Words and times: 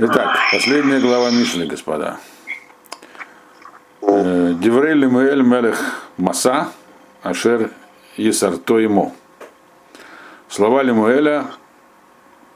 Итак, 0.00 0.38
последняя 0.52 1.00
глава 1.00 1.28
Мишны, 1.32 1.66
господа. 1.66 2.20
Э, 4.00 4.54
Деврей 4.54 4.94
Лимуэль 4.94 5.42
Мелех 5.42 6.06
Маса 6.16 6.68
Ашер 7.24 7.72
Есарто 8.16 8.78
ему. 8.78 9.12
Слова 10.48 10.84
Лимуэля, 10.84 11.46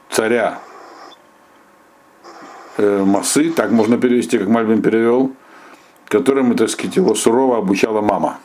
царя 0.08 0.60
э, 2.76 3.02
Масы, 3.04 3.50
так 3.50 3.72
можно 3.72 3.98
перевести, 3.98 4.38
как 4.38 4.46
Мальбин 4.46 4.80
перевел, 4.80 5.32
которым, 6.06 6.56
так 6.56 6.70
сказать, 6.70 6.94
его 6.94 7.16
сурово 7.16 7.58
обучала 7.58 8.02
мама 8.02 8.38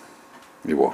его. 0.63 0.91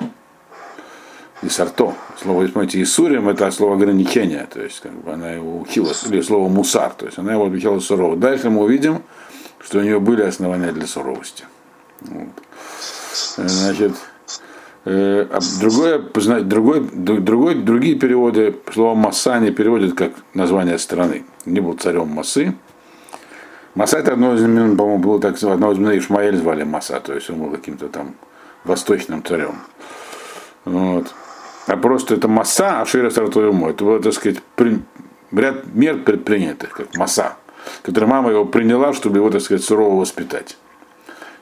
И 1.44 1.50
сарто. 1.50 1.94
Слово, 2.22 2.48
смотрите, 2.48 2.82
Исурим 2.82 3.28
это 3.28 3.52
слово 3.52 3.76
ограничения, 3.76 4.48
то 4.52 4.62
есть 4.62 4.80
как 4.80 4.94
бы 4.94 5.12
она 5.12 5.32
его 5.32 5.60
учила, 5.60 5.92
или 6.06 6.22
слово 6.22 6.48
мусар, 6.48 6.92
то 6.92 7.06
есть 7.06 7.18
она 7.18 7.34
его 7.34 7.46
обучала 7.46 7.80
сурово. 7.80 8.16
Дальше 8.16 8.50
мы 8.50 8.64
увидим, 8.64 9.04
что 9.60 9.80
у 9.80 9.82
нее 9.82 10.00
были 10.00 10.22
основания 10.22 10.72
для 10.72 10.88
суровости. 10.88 11.44
Вот. 12.00 12.30
Значит, 13.36 13.92
э, 14.86 15.28
а 15.30 15.40
другое, 15.60 16.00
другой, 16.44 16.90
другой, 17.20 17.56
другие 17.56 17.96
переводы, 17.96 18.56
слово 18.72 18.96
Масса 18.96 19.38
не 19.40 19.52
переводят 19.52 19.96
как 19.96 20.14
название 20.34 20.80
страны. 20.80 21.26
Не 21.46 21.60
был 21.60 21.74
царем 21.74 22.08
Масы. 22.08 22.56
Маса 23.76 23.98
это 23.98 24.14
одно 24.14 24.36
из 24.36 24.44
имен, 24.44 24.78
по-моему, 24.78 25.04
было 25.04 25.20
так, 25.20 25.36
одно 25.44 25.74
из 25.74 25.78
имен 25.78 25.98
Ишмаэль 25.98 26.38
звали 26.38 26.64
Маса, 26.64 27.02
то 27.02 27.14
есть 27.14 27.30
он 27.30 27.40
был 27.40 27.52
каким-то 27.52 27.90
там 27.90 28.16
восточным 28.64 29.26
царем. 29.26 29.56
Вот 30.64 31.14
а 31.68 31.78
просто 31.78 32.16
это 32.16 32.28
масса 32.28 32.82
Ашира 32.82 33.10
Сартуему. 33.10 33.70
Это 33.70 33.86
было, 33.86 34.02
так 34.02 34.14
сказать, 34.14 34.42
при, 34.56 34.80
ряд 35.32 35.66
мер 35.74 36.00
предпринятых, 36.00 36.72
как 36.72 36.96
масса, 36.96 37.36
который 37.84 38.06
мама 38.06 38.32
его 38.32 38.46
приняла, 38.46 38.94
чтобы 38.94 39.18
его, 39.18 39.30
так 39.30 39.42
сказать, 39.42 39.64
сурово 39.64 40.02
воспитать. 40.02 40.58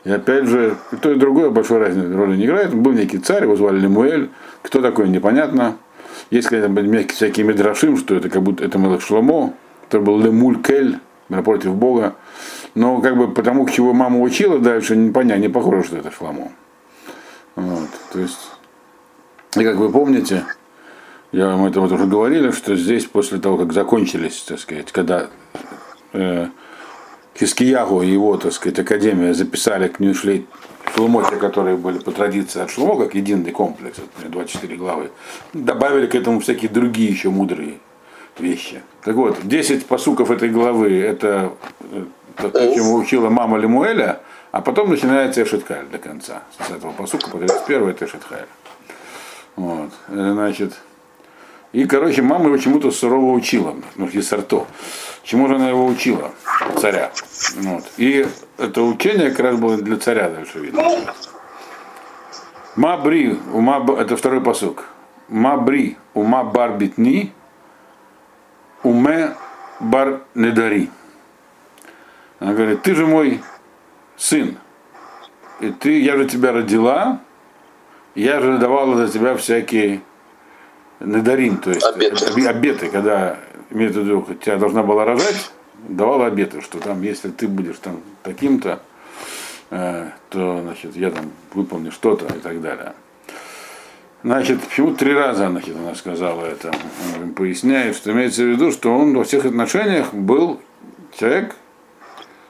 И 0.04 0.10
опять 0.10 0.46
же, 0.46 0.78
и 0.92 0.96
то 0.96 1.12
и 1.12 1.16
другое 1.16 1.50
большой 1.50 1.78
разницы 1.78 2.16
роли 2.16 2.36
не 2.36 2.46
играет. 2.46 2.74
Был 2.74 2.94
некий 2.94 3.20
царь, 3.20 3.44
его 3.44 3.56
звали 3.56 3.80
Лемуэль. 3.80 4.32
Кто 4.64 4.82
такой, 4.82 5.10
непонятно. 5.10 5.78
Есть, 6.32 6.48
конечно, 6.48 7.08
всякие 7.14 7.46
медрашим, 7.46 7.98
что 7.98 8.16
это 8.16 8.30
как 8.30 8.42
будто 8.42 8.64
это 8.64 8.78
Мелах 8.78 9.02
Шломо, 9.02 9.54
который 9.84 10.04
был 10.04 10.20
Лемуль 10.20 10.62
Кель, 10.62 11.00
напротив 11.30 11.76
Бога. 11.76 12.16
Но 12.74 13.02
как 13.02 13.18
бы 13.18 13.32
потому, 13.32 13.66
к 13.66 13.72
чего 13.72 13.94
мама 13.94 14.20
учила 14.20 14.58
дальше, 14.58 14.96
непонятно, 14.96 15.42
не 15.42 15.50
похоже, 15.50 15.84
что 15.84 15.98
это 15.98 16.12
Шломо. 16.12 16.52
Вот, 17.56 17.90
то 18.14 18.20
есть 18.20 18.40
и 19.56 19.64
как 19.64 19.76
вы 19.76 19.92
помните, 19.92 20.46
я, 21.32 21.56
мы 21.56 21.70
это 21.70 21.82
вот 21.82 21.92
уже 21.92 22.06
говорили, 22.06 22.52
что 22.52 22.76
здесь 22.76 23.06
после 23.06 23.40
того, 23.40 23.58
как 23.58 23.74
закончились, 23.74 24.42
так 24.42 24.60
сказать, 24.60 24.92
когда 24.92 25.30
э, 26.14 26.48
Хискиягу 27.38 28.02
и 28.02 28.10
его, 28.10 28.38
так 28.38 28.54
сказать, 28.54 28.80
академия 28.80 29.34
записали 29.34 29.88
к 29.88 29.98
шли 30.14 30.46
Шлумоте, 30.94 31.38
которые 31.38 31.78
были 31.78 32.00
по 32.00 32.12
традиции 32.12 32.62
от 32.62 32.70
Шлумо, 32.70 32.98
как 32.98 33.16
единый 33.16 33.52
комплекс, 33.52 33.98
24 34.24 34.76
главы, 34.76 35.12
добавили 35.54 36.08
к 36.08 36.16
этому 36.16 36.40
всякие 36.40 36.70
другие 36.70 37.10
еще 37.10 37.30
мудрые 37.30 37.80
вещи. 38.38 38.82
Так 39.04 39.16
вот, 39.16 39.38
10 39.44 39.86
посуков 39.86 40.32
этой 40.32 40.50
главы, 40.50 41.00
это 41.00 41.54
то, 42.36 42.52
чему 42.52 42.96
учила 42.96 43.30
мама 43.30 43.58
Лемуэля, 43.58 44.22
а 44.52 44.62
потом 44.62 44.90
начинается 44.90 45.44
Эшетхаль 45.44 45.88
до 45.92 45.98
конца. 45.98 46.44
С 46.68 46.72
этого 46.72 46.92
посука 46.92 47.30
по 47.30 47.38
31 47.38 47.90
это 47.90 48.06
Эшетхаль. 48.06 48.48
Вот, 49.56 49.92
значит, 50.08 50.74
и, 51.74 51.86
короче, 51.86 52.22
мама 52.22 52.46
его 52.46 52.58
чему-то 52.58 52.92
сурово 52.92 53.32
учила, 53.32 53.76
ну, 53.96 54.08
Хисарто. 54.08 54.68
Чему 55.24 55.48
же 55.48 55.56
она 55.56 55.70
его 55.70 55.86
учила? 55.86 56.32
Царя. 56.78 57.12
Вот. 57.56 57.86
И 57.98 58.28
это 58.58 58.82
учение 58.82 59.30
как 59.30 59.40
раз 59.40 59.56
было 59.58 59.78
для 59.78 59.98
царя 59.98 60.30
дальше 60.30 60.60
видно. 60.60 60.84
Мабри, 62.76 63.40
ума, 63.54 63.86
это 63.98 64.18
второй 64.18 64.42
посок. 64.42 64.86
Мабри, 65.30 65.98
ума 66.14 66.44
бар 66.44 66.78
битни, 66.78 67.32
уме 68.84 69.34
бар 69.80 70.22
недари. 70.36 70.90
Она 72.40 72.54
говорит, 72.54 72.82
ты 72.82 72.96
же 72.96 73.06
мой 73.06 73.42
сын, 74.18 74.58
и 75.60 75.70
ты, 75.70 76.02
я 76.02 76.18
же 76.18 76.26
тебя 76.26 76.52
родила, 76.52 77.22
я 78.16 78.40
же 78.40 78.58
давала 78.58 78.96
за 78.96 79.12
тебя 79.12 79.36
всякие 79.36 80.02
надарим, 81.00 81.58
то 81.58 81.72
есть 81.72 81.86
обеты, 81.86 82.46
обеты 82.46 82.90
когда 82.90 83.38
имеется 83.70 84.02
в 84.02 84.04
виду, 84.04 84.28
тебя 84.42 84.58
должна 84.58 84.84
была 84.84 85.06
рожать, 85.06 85.52
давала 85.88 86.28
обеты, 86.28 86.62
что 86.62 86.80
там, 86.80 87.02
если 87.02 87.30
ты 87.30 87.48
будешь 87.48 87.78
там 87.78 88.02
таким-то, 88.24 88.82
э, 89.70 90.10
то, 90.30 90.62
значит, 90.62 90.96
я 90.96 91.12
там 91.12 91.32
выполню 91.54 91.92
что-то 91.92 92.26
и 92.26 92.40
так 92.40 92.62
далее. 92.62 92.94
Значит, 94.24 94.62
почему 94.62 94.94
три 94.94 95.14
раза 95.14 95.50
значит, 95.50 95.76
она 95.76 95.96
сказала 95.96 96.46
это? 96.46 96.72
Он 97.20 97.34
поясняет, 97.34 97.96
что 97.96 98.12
имеется 98.12 98.44
в 98.44 98.48
виду, 98.48 98.72
что 98.72 98.96
он 98.96 99.18
во 99.18 99.24
всех 99.24 99.46
отношениях 99.46 100.14
был 100.14 100.62
человек 101.18 101.56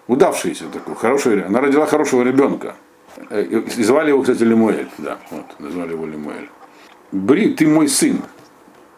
удавшийся 0.07 0.65
такой, 0.65 0.95
хороший, 0.95 1.41
она 1.43 1.61
родила 1.61 1.85
хорошего 1.85 2.23
ребенка. 2.23 2.75
Э, 3.29 3.43
и 3.43 3.83
звали 3.83 4.09
его, 4.09 4.21
кстати, 4.21 4.43
Лемуэль. 4.43 4.89
Да, 4.97 5.17
вот, 5.29 5.59
назвали 5.59 5.91
его 5.91 6.05
Лемуэль. 6.05 6.49
Бри, 7.11 7.53
ты 7.53 7.67
мой 7.67 7.87
сын. 7.87 8.21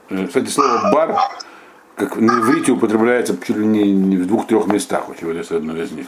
Э, 0.10 0.28
кстати, 0.28 0.50
слово 0.50 0.92
бар, 0.92 1.18
как 1.96 2.18
на 2.18 2.40
иврите 2.40 2.72
употребляется 2.72 3.38
чуть 3.38 3.58
ли 3.58 3.66
не, 3.66 4.18
в 4.18 4.28
двух-трех 4.28 4.68
местах, 4.68 5.10
у 5.10 5.14
вот 5.14 5.52
одно 5.52 5.78
из 5.78 5.92
них. 5.92 6.08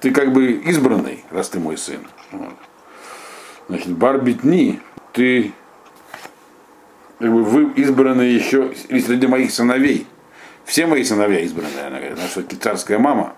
Ты 0.00 0.10
как 0.10 0.32
бы 0.32 0.52
избранный, 0.52 1.24
раз 1.30 1.48
ты 1.48 1.58
мой 1.58 1.78
сын. 1.78 2.00
Вот. 2.30 2.54
Значит, 3.68 3.88
бар 3.92 4.20
битни, 4.20 4.80
ты 5.12 5.52
как 7.18 7.32
бы 7.32 7.42
вы 7.42 7.72
избраны 7.76 8.22
еще 8.22 8.72
и 8.88 9.00
среди 9.00 9.26
моих 9.26 9.50
сыновей. 9.50 10.06
Все 10.64 10.86
мои 10.86 11.04
сыновья 11.04 11.40
избранные, 11.40 11.86
она 11.86 11.98
говорит, 11.98 12.18
наша 12.18 12.42
царская 12.58 12.98
мама. 12.98 13.34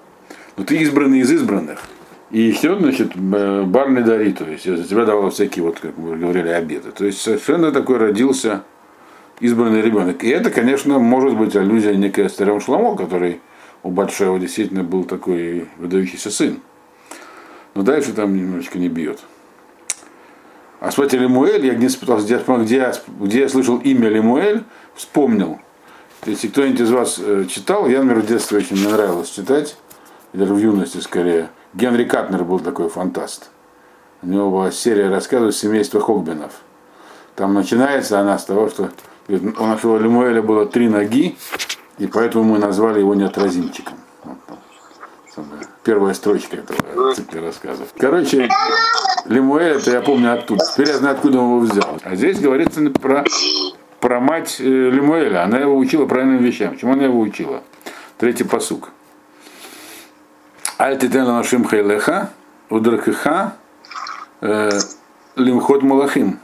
Но 0.56 0.64
ты 0.64 0.76
избранный 0.78 1.20
из 1.20 1.30
избранных. 1.30 1.82
И 2.30 2.40
еще, 2.40 2.76
значит, 2.78 3.14
барный 3.16 4.02
дари, 4.02 4.32
то 4.32 4.44
есть 4.44 4.64
за 4.64 4.82
тебя 4.82 5.04
давал 5.04 5.30
всякие, 5.30 5.64
вот 5.64 5.78
как 5.78 5.96
мы 5.96 6.16
говорили, 6.16 6.48
обеды. 6.48 6.90
То 6.90 7.04
есть 7.04 7.20
совершенно 7.20 7.70
такой 7.70 7.98
родился 7.98 8.64
избранный 9.38 9.80
ребенок. 9.80 10.24
И 10.24 10.28
это, 10.28 10.50
конечно, 10.50 10.98
может 10.98 11.36
быть 11.36 11.54
аллюзия 11.54 11.94
некой 11.94 12.28
старому 12.28 12.60
Шламо, 12.60 12.96
который 12.96 13.40
у 13.84 13.90
Батшева 13.90 14.40
действительно 14.40 14.82
был 14.82 15.04
такой 15.04 15.68
выдающийся 15.76 16.30
сын. 16.30 16.60
Но 17.74 17.82
дальше 17.82 18.12
там 18.12 18.34
немножечко 18.34 18.78
не 18.78 18.88
бьет. 18.88 19.20
А 20.80 20.90
смотрите, 20.90 21.18
Лемуэль, 21.18 21.64
я 21.64 21.74
где 21.74 21.88
пытался, 21.96 22.26
где, 22.26 22.38
где, 22.38 22.92
где 23.20 23.40
я 23.40 23.48
слышал 23.48 23.78
имя 23.78 24.08
Лемуэль, 24.08 24.64
вспомнил. 24.94 25.60
Если 26.24 26.48
кто-нибудь 26.48 26.80
из 26.80 26.90
вас 26.90 27.20
э, 27.22 27.44
читал, 27.48 27.88
я, 27.88 28.02
например, 28.02 28.24
в 28.24 28.26
детстве 28.26 28.58
очень 28.58 28.76
мне 28.76 28.88
нравилось 28.88 29.30
читать, 29.30 29.76
или 30.32 30.44
в 30.44 30.58
юности 30.58 30.98
скорее, 30.98 31.50
Генри 31.76 32.04
Катнер 32.04 32.42
был 32.42 32.58
такой 32.58 32.88
фантаст. 32.88 33.50
У 34.22 34.28
него 34.28 34.50
была 34.50 34.70
серия 34.70 35.10
рассказов 35.10 35.54
семейства 35.54 36.00
Хогбинов. 36.00 36.52
Там 37.34 37.52
начинается 37.52 38.18
она 38.18 38.38
с 38.38 38.46
того, 38.46 38.70
что 38.70 38.88
у 39.28 39.66
нашего 39.66 39.98
Лемуэля 39.98 40.40
было 40.40 40.64
три 40.64 40.88
ноги, 40.88 41.36
и 41.98 42.06
поэтому 42.06 42.44
мы 42.44 42.58
назвали 42.58 43.00
его 43.00 43.14
неотразимчиком. 43.14 43.94
Первая 45.84 46.14
строчка 46.14 46.56
этого 46.56 47.14
цикла 47.14 47.42
рассказов. 47.42 47.88
Короче, 47.98 48.48
Лемуэль, 49.26 49.76
это 49.76 49.90
я 49.90 50.00
помню 50.00 50.32
оттуда. 50.32 50.64
Теперь 50.72 50.88
я 50.88 50.96
знаю, 50.96 51.14
откуда 51.14 51.40
он 51.40 51.44
его 51.44 51.58
взял. 51.58 52.00
А 52.04 52.16
здесь 52.16 52.40
говорится 52.40 52.80
про, 52.88 53.22
про 54.00 54.18
мать 54.18 54.56
э, 54.60 54.64
Лемуэля. 54.64 55.44
Она 55.44 55.58
его 55.58 55.76
учила 55.76 56.06
правильным 56.06 56.38
вещам. 56.38 56.78
Чему 56.78 56.94
она 56.94 57.04
его 57.04 57.20
учила? 57.20 57.62
Третий 58.16 58.44
посук. 58.44 58.92
Аль 60.78 60.98
титен 60.98 61.24
нашим 61.24 61.64
хайлеха, 61.64 62.30
удракиха, 62.68 63.54
э, 64.42 64.70
лимхот 65.34 65.82
малахим. 65.82 66.38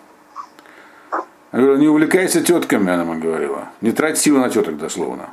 Я 1.53 1.59
говорю, 1.59 1.77
не 1.77 1.89
увлекайся 1.89 2.43
тетками, 2.43 2.91
она 2.91 3.05
мне 3.05 3.21
говорила. 3.21 3.69
Не 3.83 3.93
трать 3.93 4.17
силы 4.17 4.41
на 4.41 4.49
теток 4.49 4.79
дословно. 4.79 5.29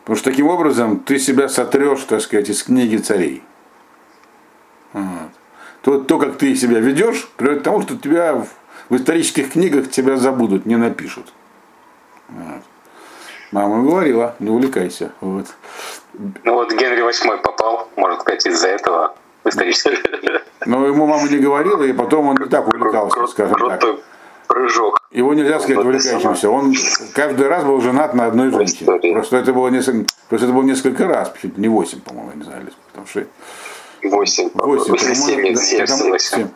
Потому 0.00 0.16
что 0.16 0.30
таким 0.30 0.48
образом 0.48 0.98
ты 0.98 1.20
себя 1.20 1.48
сотрешь, 1.48 2.02
так 2.02 2.20
сказать, 2.22 2.48
из 2.48 2.64
книги 2.64 2.96
царей. 2.96 3.44
Вот. 4.92 5.30
То, 5.82 6.00
то, 6.00 6.18
как 6.18 6.36
ты 6.36 6.56
себя 6.56 6.80
ведешь, 6.80 7.28
приводит 7.36 7.60
к 7.60 7.64
тому, 7.64 7.82
что 7.82 7.96
тебя 7.96 8.34
в, 8.34 8.48
в 8.88 8.96
исторических 8.96 9.52
книгах 9.52 9.90
тебя 9.90 10.16
забудут, 10.16 10.66
не 10.66 10.74
напишут. 10.76 11.32
Вот. 12.28 12.62
Мама 13.52 13.80
говорила, 13.80 14.34
не 14.40 14.50
увлекайся. 14.50 15.12
Вот. 15.20 15.54
Ну 16.44 16.54
вот 16.54 16.72
Генри 16.72 17.02
VIII 17.02 17.38
попал, 17.42 17.88
можно 17.96 18.20
сказать, 18.20 18.46
из-за 18.46 18.68
этого 18.68 19.14
в 19.42 19.48
исторических 19.48 19.98
Но 20.66 20.86
ему 20.86 21.06
мама 21.06 21.28
не 21.28 21.38
говорила, 21.38 21.82
и 21.82 21.92
потом 21.92 22.28
он 22.28 22.36
не 22.36 22.48
так 22.48 22.66
увлекался, 22.68 23.26
скажем 23.26 23.56
так. 23.68 23.82
прыжок. 24.46 24.98
Его 25.10 25.34
нельзя 25.34 25.58
сказать 25.58 25.76
Вот 25.76 25.86
увлекающимся. 25.86 26.50
Он 26.50 26.74
каждый 27.14 27.48
раз 27.48 27.64
был 27.64 27.80
женат 27.80 28.14
на 28.14 28.26
одной 28.26 28.50
женщине. 28.50 29.12
Просто 29.12 29.36
это 29.36 29.52
было 29.52 29.68
несколько, 29.68 30.06
просто 30.28 30.46
это 30.46 30.54
было 30.54 30.62
несколько 30.62 31.06
раз, 31.06 31.32
не 31.56 31.68
восемь, 31.68 32.00
по-моему, 32.00 32.32
не 32.34 32.44
знаю, 32.44 32.62
потому 32.90 33.06
что 33.06 33.24
Восемь, 34.02 34.50
восемь. 34.52 36.18
семь. 36.18 36.48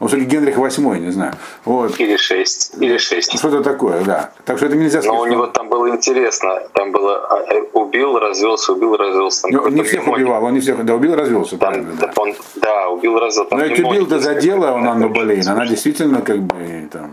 Он 0.00 0.08
все-таки 0.08 0.28
Генрих 0.28 0.56
восьмой, 0.56 0.98
не 1.00 1.10
знаю. 1.10 1.34
Вот. 1.64 1.98
Или 2.00 2.16
шесть, 2.16 2.72
или 2.78 2.96
шесть. 2.96 3.38
Что-то 3.38 3.62
такое, 3.62 4.02
да. 4.04 4.32
Так 4.44 4.56
что 4.56 4.66
это 4.66 4.76
нельзя 4.76 5.00
сказать. 5.00 5.16
Но 5.16 5.22
у 5.22 5.26
него 5.26 5.46
там 5.46 5.68
было 5.68 5.88
интересно. 5.90 6.60
Там 6.72 6.90
было 6.92 7.26
а, 7.28 7.54
э, 7.54 7.62
убил, 7.72 8.18
развелся, 8.18 8.72
убил, 8.72 8.96
развелся. 8.96 9.42
Там 9.42 9.50
Ну, 9.52 9.58
какой-то 9.58 9.76
не 9.76 9.82
всех 9.84 10.02
мnemоник. 10.02 10.26
убивал, 10.26 10.44
он 10.44 10.54
не 10.54 10.60
всех, 10.60 10.84
да, 10.84 10.94
убил, 10.94 11.14
развелся, 11.14 11.56
Там, 11.56 11.58
правильно, 11.58 11.92
да, 12.00 12.12
он, 12.16 12.34
да, 12.56 12.88
убил, 12.88 13.18
развел. 13.18 13.44
Там 13.46 13.58
Но 13.58 13.64
ведь 13.64 13.78
убил-то 13.78 14.18
за 14.18 14.34
дело 14.34 14.72
он 14.72 14.88
Анну 14.88 15.08
Болейн. 15.08 15.48
Она 15.48 15.66
действительно 15.66 16.22
как 16.22 16.38
бы 16.38 16.88
там 16.90 17.12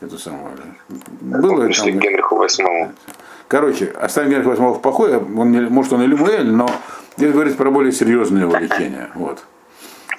эту 0.00 0.18
самую. 0.18 0.52
Было 1.20 1.66
Пришли 1.66 1.92
к 1.92 1.94
там. 1.94 2.02
Генриху 2.02 2.36
восьмому. 2.36 2.92
Короче, 3.48 3.92
оставим 4.00 4.30
Генриха 4.30 4.48
восьмого 4.48 4.74
в 4.74 4.80
покое. 4.82 5.18
Он 5.18 5.66
может, 5.66 5.92
он 5.92 6.02
и 6.02 6.06
Лемуэль, 6.06 6.50
но 6.50 6.68
здесь 7.16 7.32
говорится 7.32 7.56
про 7.56 7.70
более 7.70 7.92
серьезные 7.92 8.46
увлечения. 8.46 9.10
Вот. 9.14 9.44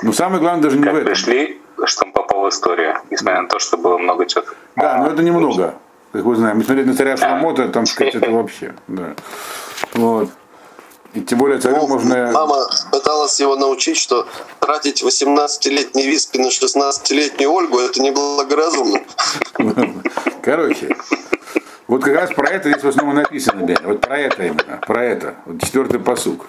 Но 0.01 0.13
самое 0.13 0.39
главное 0.39 0.63
даже 0.63 0.77
не 0.77 0.83
в 0.83 0.85
Как 0.85 0.93
этом. 0.95 1.05
пришли, 1.07 1.61
что 1.85 2.05
он 2.05 2.11
попал 2.11 2.41
в 2.45 2.49
историю. 2.49 2.95
Несмотря 3.09 3.41
на 3.41 3.47
то, 3.47 3.59
что 3.59 3.77
было 3.77 3.97
много 3.97 4.25
чего. 4.25 4.43
Да, 4.75 4.97
но 4.97 5.07
это 5.07 5.23
немного. 5.23 5.75
Как 6.13 6.23
вы 6.23 6.35
знаете, 6.35 6.63
смотреть 6.63 6.87
на 6.87 6.95
царя 6.95 7.17
Шламота, 7.17 7.67
там 7.69 7.85
сказать, 7.85 8.15
это 8.15 8.31
вообще. 8.31 8.73
Да. 8.87 9.15
Вот. 9.93 10.29
И 11.13 11.21
тем 11.21 11.39
более 11.39 11.59
царю 11.59 11.77
Ну, 11.77 11.87
можно. 11.87 12.31
Мама 12.31 12.65
пыталась 12.91 13.39
его 13.39 13.55
научить, 13.55 13.97
что 13.97 14.27
тратить 14.59 15.03
18-летний 15.03 16.05
виски 16.05 16.37
на 16.37 16.47
16-летнюю 16.47 17.49
Ольгу 17.51 17.79
это 17.79 18.01
неблагоразумно. 18.01 18.99
Короче, 20.41 20.95
вот 21.87 22.03
как 22.03 22.15
раз 22.15 22.31
про 22.33 22.49
это 22.49 22.69
здесь 22.69 22.83
в 22.83 22.87
основном 22.87 23.15
написано. 23.15 23.65
Вот 23.83 24.01
про 24.01 24.17
это 24.19 24.43
именно, 24.43 24.79
про 24.85 25.03
это. 25.03 25.35
Вот 25.45 25.61
четвертый 25.61 25.99
посук. 25.99 26.45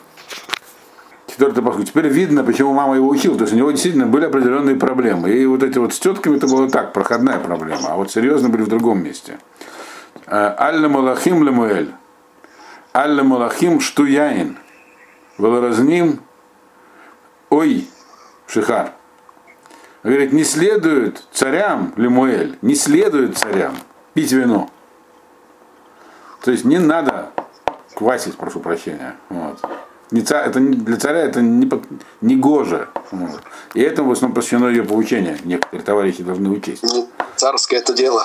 Четвертый 1.38 1.62
посук. 1.62 1.85
Теперь 1.85 2.08
видно, 2.08 2.43
почему 2.43 2.73
мама 2.73 2.96
его 2.96 3.06
учила. 3.06 3.37
То 3.37 3.44
есть 3.44 3.55
у 3.55 3.56
него 3.56 3.70
действительно 3.70 4.06
были 4.06 4.25
определенные 4.25 4.75
проблемы. 4.75 5.31
И 5.31 5.46
вот 5.46 5.62
эти 5.62 5.79
вот 5.79 5.94
с 5.94 6.00
тетками 6.00 6.37
это 6.37 6.49
было 6.49 6.69
так, 6.69 6.93
проходная 6.93 7.38
проблема. 7.38 7.90
А 7.90 7.94
вот 7.94 8.11
серьезно 8.11 8.49
были 8.49 8.62
в 8.62 8.67
другом 8.67 9.05
месте. 9.05 9.38
Э, 10.26 10.52
Алля 10.58 10.88
Малахим 10.88 11.44
Лемуэль. 11.44 11.94
Алля 12.93 13.23
Малахим 13.23 13.79
Штуяин. 13.79 14.58
Велоразним 15.38 16.19
Ой 17.50 17.88
Шихар. 18.49 18.94
Говорит, 20.02 20.32
не 20.32 20.43
следует 20.43 21.23
царям, 21.31 21.93
Лемуэль, 21.94 22.58
не 22.62 22.75
следует 22.75 23.38
царям 23.38 23.76
пить 24.12 24.32
вино. 24.32 24.69
То 26.43 26.50
есть 26.50 26.64
не 26.64 26.79
надо 26.79 27.31
квасить, 27.94 28.37
прошу 28.37 28.58
прощения. 28.58 29.14
Вот. 29.29 29.61
Не 30.10 30.22
ца- 30.22 30.43
это 30.43 30.58
не- 30.60 30.76
для 30.76 30.96
царя 30.96 31.20
это 31.20 31.43
не, 31.43 31.70
не 32.22 32.37
гоже. 32.37 32.88
И 33.75 33.81
этому 33.81 34.08
в 34.08 34.12
основном 34.12 34.34
посвящено 34.34 34.69
ее 34.69 34.82
поучение. 34.84 35.37
Некоторые 35.44 35.82
товарищи 35.84 36.22
должны 36.22 36.49
учесть. 36.50 36.82
Не 36.82 37.06
Царское 37.37 37.76
это 37.76 37.93
дело. 37.93 38.25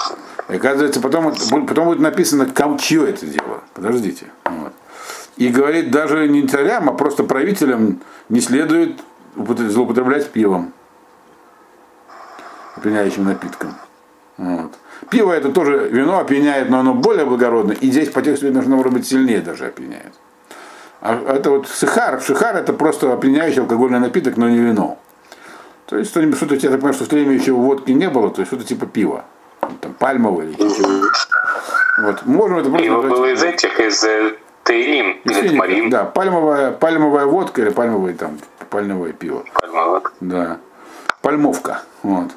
И 0.49 0.55
оказывается, 0.55 0.99
потом, 1.01 1.33
потом 1.67 1.85
будет 1.85 1.99
написано, 1.99 2.45
кому 2.45 2.77
чье 2.79 3.09
это 3.09 3.25
дело. 3.25 3.61
Подождите. 3.73 4.27
Вот. 4.45 4.73
И 5.37 5.49
говорит, 5.49 5.91
даже 5.91 6.27
не 6.29 6.47
царям, 6.47 6.89
а 6.89 6.93
просто 6.93 7.23
правителям 7.23 7.99
не 8.29 8.39
следует 8.39 8.99
употре- 9.35 9.69
злоупотреблять 9.69 10.29
пивом. 10.31 10.71
Опьяняющим 12.75 13.25
напитком. 13.25 13.75
Вот. 14.37 14.73
Пиво 15.09 15.31
это 15.31 15.51
тоже 15.51 15.89
вино 15.89 16.19
опьяняет, 16.19 16.69
но 16.69 16.79
оно 16.79 16.93
более 16.93 17.25
благородное. 17.25 17.75
И 17.75 17.91
здесь 17.91 18.09
по 18.09 18.21
тексту 18.21 18.45
видно, 18.47 18.61
что 18.61 18.69
оно 18.69 18.77
может 18.77 18.93
быть 18.93 19.05
сильнее 19.07 19.41
даже 19.41 19.67
опьяняет. 19.67 20.13
А 21.03 21.21
это 21.35 21.49
вот 21.49 21.67
сихар. 21.67 22.21
Шихар 22.21 22.55
это 22.55 22.71
просто 22.71 23.11
опьяняющий 23.11 23.59
алкогольный 23.59 23.99
напиток, 23.99 24.37
но 24.37 24.47
не 24.47 24.59
вино. 24.59 24.97
То 25.85 25.97
есть 25.97 26.11
что-нибудь, 26.11 26.37
что-то, 26.37 26.55
я 26.55 26.61
так 26.61 26.79
понимаю, 26.79 26.93
что 26.93 27.03
в 27.03 27.09
то 27.09 27.15
время 27.15 27.33
еще 27.33 27.51
водки 27.51 27.91
не 27.91 28.09
было, 28.09 28.29
то 28.29 28.39
есть 28.39 28.49
что-то 28.49 28.63
типа 28.65 28.85
пива. 28.85 29.25
Там 29.81 29.93
пальмовое 29.99 30.45
или 30.47 30.55
чего 30.55 31.05
Вот. 32.03 32.25
Можем 32.25 32.59
это 32.59 32.69
просто 32.69 32.85
Его 32.85 33.01
назвать- 33.01 33.19
было 33.19 33.25
из 33.33 33.43
этих, 33.43 33.79
из 33.81 34.01
э, 34.05 34.35
Таилим, 34.63 35.17
из. 35.25 35.51
Тмарим. 35.51 35.89
Да, 35.89 36.05
пальмовая, 36.05 36.71
пальмовая 36.71 37.25
водка 37.25 37.61
или 37.61 37.69
пальмовое 37.69 38.13
там, 38.13 38.39
пальмовое 38.69 39.11
пиво. 39.11 39.43
Пальма, 39.53 39.85
вот. 39.87 40.13
Да. 40.21 40.57
Пальмовка. 41.21 41.81
Вот. 42.03 42.29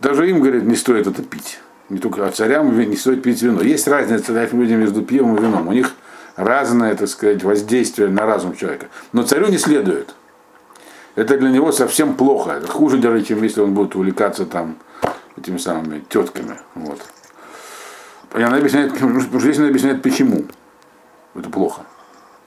Даже 0.00 0.30
им, 0.30 0.38
говорит, 0.38 0.62
не 0.62 0.76
стоит 0.76 1.08
это 1.08 1.24
пить. 1.24 1.58
Не 1.88 1.98
только 1.98 2.24
а 2.24 2.30
царям 2.30 2.78
не 2.78 2.96
стоит 2.96 3.24
пить 3.24 3.42
вино. 3.42 3.62
Есть 3.62 3.88
разница 3.88 4.32
да, 4.32 4.46
людям 4.46 4.78
между 4.78 5.02
пивом 5.02 5.36
и 5.36 5.40
вином. 5.40 5.66
У 5.66 5.72
них 5.72 5.92
разное, 6.36 6.94
так 6.94 7.08
сказать, 7.08 7.42
воздействие 7.42 8.08
на 8.08 8.26
разум 8.26 8.56
человека. 8.56 8.86
Но 9.12 9.22
царю 9.22 9.48
не 9.48 9.58
следует. 9.58 10.14
Это 11.14 11.36
для 11.38 11.50
него 11.50 11.72
совсем 11.72 12.14
плохо. 12.14 12.52
Это 12.52 12.68
хуже 12.68 12.98
даже, 12.98 13.22
чем 13.24 13.42
если 13.42 13.60
он 13.60 13.74
будет 13.74 13.94
увлекаться 13.94 14.46
там 14.46 14.76
этими 15.36 15.58
самыми 15.58 16.00
тетками. 16.08 16.58
Вот. 16.74 17.00
И 18.34 18.42
она 18.42 18.56
объясняет, 18.56 18.92
она 19.02 19.68
объясняет, 19.68 20.02
почему. 20.02 20.44
Это 21.34 21.50
плохо. 21.50 21.82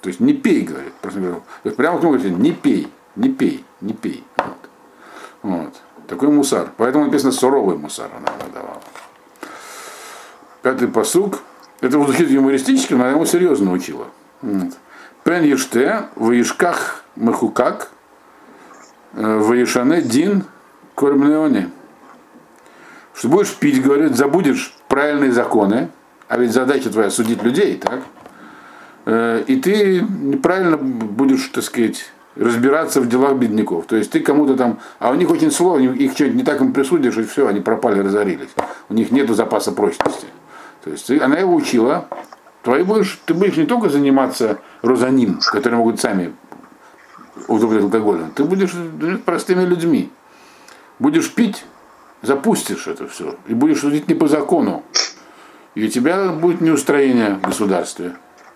То 0.02 0.10
есть 0.10 0.20
не 0.20 0.34
пей, 0.34 0.62
говорит. 0.62 0.94
Просто 1.02 1.20
говорю. 1.20 1.44
То 1.64 1.70
есть 1.70 1.78
прямо 1.78 1.98
к 1.98 2.02
нему 2.02 2.14
говорит, 2.14 2.38
не 2.38 2.52
пей, 2.52 2.92
не 3.16 3.30
пей, 3.30 3.66
не 3.82 3.94
пей. 3.94 4.24
Вот. 4.38 4.70
Вот. 5.44 5.74
Такой 6.08 6.30
мусар. 6.30 6.72
Поэтому 6.78 7.06
написано 7.06 7.32
суровый 7.32 7.78
мусар 7.78 8.10
она 8.16 8.28
давала. 8.54 8.82
Пятый 10.62 10.88
посук. 10.88 11.40
Это 11.84 11.98
вот 11.98 12.08
звучит 12.08 12.30
юмористически, 12.30 12.94
но 12.94 13.04
она 13.04 13.12
ему 13.12 13.26
серьезно 13.26 13.74
учила. 13.74 14.08
Пен 14.42 15.44
еште, 15.44 16.04
в 16.16 16.32
ишках 16.32 17.04
мехукак, 17.18 17.92
э, 19.16 19.38
в 19.38 19.52
ешане 19.52 20.02
дин 20.02 20.46
кормнеоне. 20.96 21.70
Что 23.14 23.28
будешь 23.28 23.54
пить, 23.56 23.84
говорит, 23.84 24.16
забудешь 24.16 24.74
правильные 24.88 25.34
законы, 25.34 25.90
а 26.30 26.38
ведь 26.38 26.54
задача 26.54 26.90
твоя 26.90 27.10
судить 27.10 27.44
людей, 27.44 27.76
так? 27.76 28.00
Э, 29.06 29.44
И 29.46 29.58
ты 29.58 30.00
неправильно 30.02 30.78
будешь, 30.78 31.50
так 31.50 31.66
сказать, 31.66 32.06
разбираться 32.38 33.02
в 33.02 33.10
делах 33.10 33.36
бедняков. 33.36 33.88
То 33.88 33.98
есть 33.98 34.10
ты 34.12 34.22
кому-то 34.22 34.56
там, 34.56 34.80
а 35.00 35.12
у 35.12 35.16
них 35.16 35.30
очень 35.30 35.52
сложно, 35.52 35.90
их 35.90 36.14
что-нибудь 36.14 36.38
не 36.38 36.44
так 36.44 36.62
им 36.62 36.72
присудишь, 36.72 37.18
и 37.18 37.24
все, 37.24 37.46
они 37.46 37.60
пропали, 37.60 38.00
разорились. 38.00 38.52
У 38.88 38.94
них 38.94 39.12
нет 39.12 39.30
запаса 39.30 39.74
прочности. 39.74 40.28
То 40.84 40.90
есть 40.90 41.10
она 41.10 41.38
его 41.38 41.56
учила, 41.56 42.08
твои 42.62 42.84
будешь, 42.84 43.20
ты 43.26 43.34
будешь 43.34 43.56
не 43.56 43.66
только 43.66 43.90
заниматься 43.90 44.60
розаним, 44.82 45.40
которые 45.40 45.78
могут 45.78 46.00
сами 46.00 46.34
употреблять 47.48 47.84
алкоголем, 47.84 48.32
ты 48.32 48.44
будешь 48.44 48.74
простыми 49.26 49.64
людьми. 49.66 50.12
Будешь 51.00 51.34
пить, 51.34 51.66
запустишь 52.22 52.88
это 52.88 53.08
все, 53.08 53.36
и 53.48 53.54
будешь 53.54 53.80
судить 53.80 54.08
не 54.08 54.14
по 54.14 54.28
закону. 54.28 54.84
И 55.76 55.86
у 55.86 55.88
тебя 55.88 56.30
будет 56.30 56.62
неустроение 56.62 57.36
в 57.36 57.42
государстве. 57.42 58.16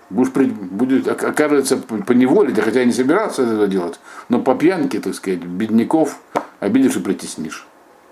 Будешь, 0.10 0.32
будет, 0.32 1.08
ок- 1.08 1.24
окажется 1.24 1.78
по 1.78 1.98
по 1.98 2.12
неволе, 2.14 2.54
ты 2.54 2.62
хотя 2.62 2.84
и 2.84 2.86
не 2.86 2.94
собирался 2.94 3.44
это 3.44 3.68
делать, 3.68 4.00
но 4.30 4.40
по 4.40 4.56
пьянке, 4.56 5.00
так 5.00 5.16
сказать, 5.16 5.40
бедняков 5.40 6.20
обидишь 6.60 6.96
и 6.96 7.00
притеснишь. 7.02 7.68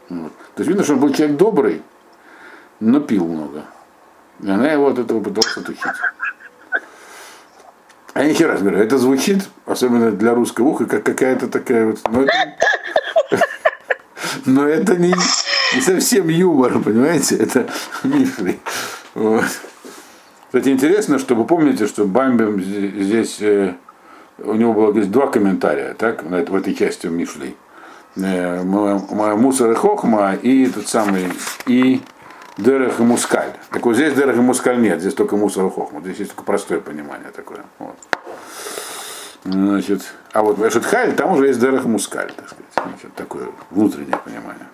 Вот. 0.09 0.33
То 0.55 0.61
есть 0.61 0.67
видно, 0.67 0.83
что 0.83 0.93
он 0.93 0.99
был 0.99 1.13
человек 1.13 1.37
добрый, 1.37 1.81
но 2.81 2.99
пил 2.99 3.25
много. 3.25 3.63
И 4.41 4.49
она 4.49 4.71
его 4.71 4.87
от 4.87 4.99
этого 4.99 5.21
пыталась 5.21 5.57
отучить. 5.57 5.81
А 8.13 8.23
я 8.23 8.29
еще 8.29 8.45
раз 8.45 8.61
говорю, 8.61 8.77
это 8.77 8.97
звучит, 8.97 9.49
особенно 9.65 10.11
для 10.11 10.33
русского 10.33 10.67
уха, 10.69 10.85
как 10.85 11.03
какая-то 11.03 11.47
такая 11.47 11.87
вот. 11.87 11.99
Но 12.09 12.21
это, 12.23 12.57
но 14.45 14.67
это 14.67 14.95
не, 14.95 15.13
не 15.75 15.81
совсем 15.81 16.29
юмор, 16.29 16.79
понимаете? 16.79 17.35
Это 17.35 17.67
Мишли. 18.03 18.59
Вот. 19.15 19.43
Кстати, 20.47 20.69
интересно, 20.69 21.19
что 21.19 21.35
вы 21.35 21.43
помните, 21.45 21.87
что 21.87 22.05
Бамбем 22.05 22.61
здесь 22.61 23.41
э, 23.41 23.73
у 24.37 24.53
него 24.53 24.71
было 24.71 24.91
здесь 24.93 25.07
два 25.07 25.27
комментария, 25.27 25.93
так, 25.93 26.23
на 26.23 26.35
это- 26.35 26.53
в 26.53 26.55
этой 26.55 26.73
части 26.73 27.07
Мишли. 27.07 27.57
Э, 28.15 28.63
Мусор 28.63 29.71
и 29.71 29.75
Хохма 29.75 30.35
и 30.35 30.67
тот 30.67 30.87
самый 30.87 31.33
и 31.67 32.01
Дерех 32.57 32.99
и 32.99 33.03
Мускаль. 33.03 33.51
Так 33.71 33.85
вот 33.85 33.95
здесь 33.95 34.13
Дерех 34.13 34.37
и 34.37 34.41
Мускаль 34.41 34.81
нет, 34.81 34.99
здесь 34.99 35.13
только 35.13 35.35
Мусор 35.35 35.65
и 35.65 35.69
Хохма. 35.69 36.01
Здесь 36.01 36.19
есть 36.19 36.31
только 36.31 36.43
простое 36.43 36.79
понимание 36.79 37.31
такое. 37.31 37.61
Вот. 37.79 37.95
Значит, 39.43 40.01
а 40.31 40.41
вот 40.41 40.59
Эшетхайль, 40.59 41.15
там 41.15 41.33
уже 41.33 41.47
есть 41.47 41.59
Дерех 41.59 41.85
и 41.85 41.87
Мускаль, 41.87 42.31
так 42.35 42.47
сказать. 42.47 42.65
Значит, 42.75 43.13
такое 43.15 43.47
внутреннее 43.71 44.17
понимание. 44.17 44.67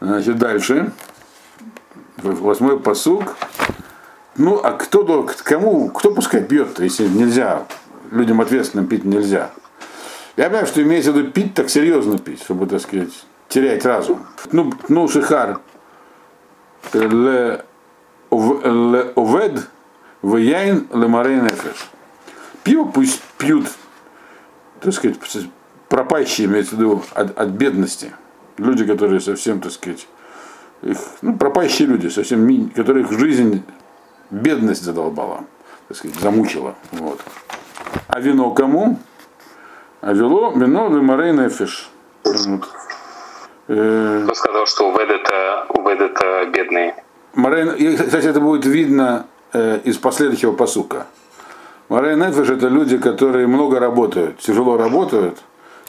Значит, 0.00 0.38
дальше. 0.38 0.92
Восьмой 2.18 2.78
посуг. 2.78 3.36
Ну, 4.36 4.60
а 4.62 4.72
кто, 4.72 5.28
кому, 5.42 5.88
кто 5.90 6.12
пускай 6.12 6.42
пьет, 6.42 6.78
если 6.78 7.08
нельзя, 7.08 7.66
людям 8.12 8.40
ответственным 8.40 8.86
пить 8.86 9.04
нельзя. 9.04 9.50
Я 10.36 10.44
понимаю, 10.44 10.66
что 10.66 10.80
имеется 10.82 11.10
в 11.10 11.16
виду 11.16 11.32
пить 11.32 11.54
так 11.54 11.68
серьезно 11.68 12.18
пить, 12.18 12.40
чтобы, 12.42 12.66
так 12.66 12.80
сказать, 12.80 13.10
терять 13.48 13.84
разум. 13.84 14.24
Ну, 14.52 14.72
ну 14.88 15.08
Шихар 15.08 15.60
овед 18.30 19.68
в 20.22 20.36
яин 20.36 20.86
лемарей 20.92 21.40
нефеш. 21.40 21.88
Пиво 22.64 22.84
пусть 22.84 23.22
пьют, 23.38 23.66
так 24.80 24.92
сказать, 24.92 25.18
пропащие, 25.88 26.46
имеется 26.46 26.76
в 26.76 26.78
виду, 26.78 27.02
от, 27.14 27.38
от 27.38 27.48
бедности. 27.48 28.12
Люди, 28.56 28.84
которые 28.84 29.20
совсем, 29.20 29.60
так 29.60 29.72
сказать, 29.72 30.06
их, 30.82 30.98
ну, 31.22 31.36
пропащие 31.36 31.88
люди, 31.88 32.08
совсем, 32.08 32.70
которых 32.70 33.10
жизнь 33.12 33.62
бедность 34.30 34.82
задолбала, 34.82 35.44
так 35.88 35.96
сказать, 35.96 36.18
замучила. 36.20 36.74
Вот. 36.92 37.20
А 38.08 38.20
вино 38.20 38.50
кому? 38.50 38.98
А 40.00 40.12
вино, 40.12 40.52
вино 40.54 40.88
лемарей 40.88 41.32
нефеш. 41.32 41.90
Вот. 42.24 42.68
Кто 43.68 44.34
сказал, 44.34 44.66
что 44.66 44.88
Увед 44.88 45.10
это 46.00 46.46
бедные? 46.50 46.94
Марейн, 47.34 47.70
и, 47.72 47.96
кстати, 47.96 48.26
это 48.26 48.40
будет 48.40 48.64
видно 48.64 49.26
э, 49.52 49.80
из 49.84 49.98
последующего 49.98 50.52
посука. 50.52 51.06
Марейн 51.90 52.18
Нефеш 52.18 52.48
это 52.48 52.68
люди, 52.68 52.96
которые 52.96 53.46
много 53.46 53.78
работают, 53.78 54.38
тяжело 54.38 54.78
работают 54.78 55.38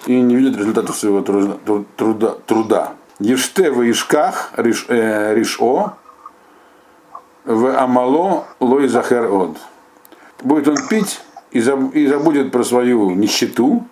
и 0.05 0.19
не 0.19 0.35
видят 0.35 0.57
результатов 0.57 0.97
своего 0.97 1.21
труда. 1.21 1.55
труда, 1.95 2.35
труда. 2.45 2.93
Еште 3.19 3.71
в 3.71 3.81
Ишках 3.89 4.51
риш, 4.57 4.85
э, 4.89 5.33
Ришо 5.33 5.93
в 7.45 7.77
Амало 7.77 8.45
Лой 8.59 8.89
Захер 8.89 9.31
Од. 9.31 9.57
Будет 10.41 10.67
он 10.67 10.77
пить 10.89 11.21
и 11.51 11.61
забудет 11.61 12.51
про 12.51 12.63
свою 12.63 13.11
нищету, 13.11 13.85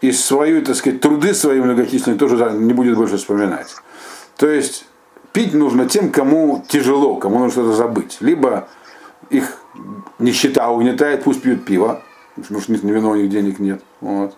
и 0.00 0.12
свою, 0.12 0.62
так 0.64 0.76
сказать, 0.76 1.00
труды 1.00 1.34
свои 1.34 1.60
многочисленные 1.60 2.18
тоже 2.18 2.36
не 2.52 2.72
будет 2.72 2.96
больше 2.96 3.16
вспоминать. 3.16 3.74
То 4.36 4.48
есть 4.48 4.86
пить 5.32 5.54
нужно 5.54 5.86
тем, 5.86 6.10
кому 6.10 6.64
тяжело, 6.68 7.16
кому 7.16 7.38
нужно 7.38 7.52
что-то 7.52 7.72
забыть. 7.74 8.18
Либо 8.20 8.68
их 9.28 9.58
нищета 10.18 10.70
угнетает, 10.70 11.24
пусть 11.24 11.42
пьют 11.42 11.64
пиво, 11.64 12.02
потому 12.36 12.60
что 12.60 12.72
ни 12.72 12.90
вино, 12.90 13.10
у 13.10 13.16
них 13.16 13.30
денег 13.30 13.58
нет. 13.58 13.82
Вот. 14.00 14.34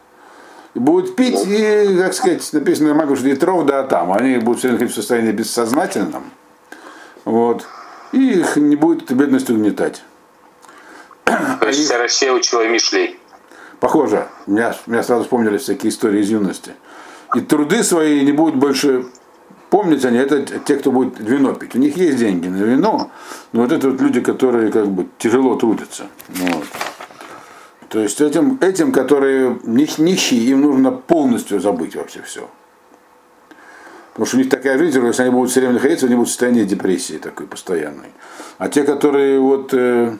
И 0.74 0.78
будут 0.78 1.16
пить, 1.16 1.38
и, 1.46 1.96
как 1.98 2.14
сказать, 2.14 2.52
написано 2.52 2.94
на 2.94 3.16
что 3.16 3.28
и 3.28 3.36
да 3.64 3.82
там. 3.84 4.12
Они 4.12 4.38
будут 4.38 4.60
все 4.60 4.68
время 4.68 4.88
в 4.88 4.94
состоянии 4.94 5.32
бессознательном. 5.32 6.24
Вот. 7.24 7.66
И 8.12 8.40
их 8.40 8.56
не 8.56 8.76
будет 8.76 9.04
эта 9.04 9.14
бедность 9.14 9.50
угнетать. 9.50 10.02
То 11.24 11.66
есть 11.66 11.90
Россия 11.90 12.32
учила 12.32 12.66
Мишлей. 12.68 13.18
Похоже. 13.82 14.28
Меня, 14.46 14.76
меня 14.86 15.02
сразу 15.02 15.24
вспомнились 15.24 15.62
всякие 15.62 15.90
истории 15.90 16.20
из 16.20 16.30
юности. 16.30 16.70
И 17.34 17.40
труды 17.40 17.82
свои 17.82 18.24
не 18.24 18.30
будут 18.30 18.54
больше 18.54 19.06
помнить 19.70 20.04
они, 20.04 20.18
это 20.18 20.40
те, 20.60 20.76
кто 20.76 20.92
будет 20.92 21.18
вино 21.18 21.52
пить. 21.54 21.74
У 21.74 21.78
них 21.78 21.96
есть 21.96 22.16
деньги 22.18 22.46
на 22.46 22.62
вино, 22.62 23.10
но 23.50 23.62
вот 23.62 23.72
это 23.72 23.90
вот 23.90 24.00
люди, 24.00 24.20
которые 24.20 24.70
как 24.70 24.86
бы 24.86 25.08
тяжело 25.18 25.56
трудятся. 25.56 26.04
Вот. 26.28 26.64
То 27.88 27.98
есть 27.98 28.20
этим, 28.20 28.56
этим, 28.60 28.92
которые 28.92 29.58
нищие, 29.64 30.40
им 30.42 30.60
нужно 30.60 30.92
полностью 30.92 31.58
забыть 31.58 31.96
вообще 31.96 32.22
все. 32.22 32.48
Потому 34.12 34.26
что 34.26 34.36
у 34.36 34.40
них 34.40 34.48
такая 34.48 34.78
жизнь, 34.78 35.04
если 35.04 35.22
они 35.22 35.32
будут 35.32 35.50
все 35.50 35.58
время 35.58 35.74
находиться, 35.74 36.06
они 36.06 36.14
будут 36.14 36.28
в 36.28 36.30
состоянии 36.30 36.62
депрессии 36.62 37.18
такой 37.18 37.48
постоянной. 37.48 38.12
А 38.58 38.68
те, 38.68 38.84
которые 38.84 39.40
вот 39.40 39.74
э, 39.74 40.14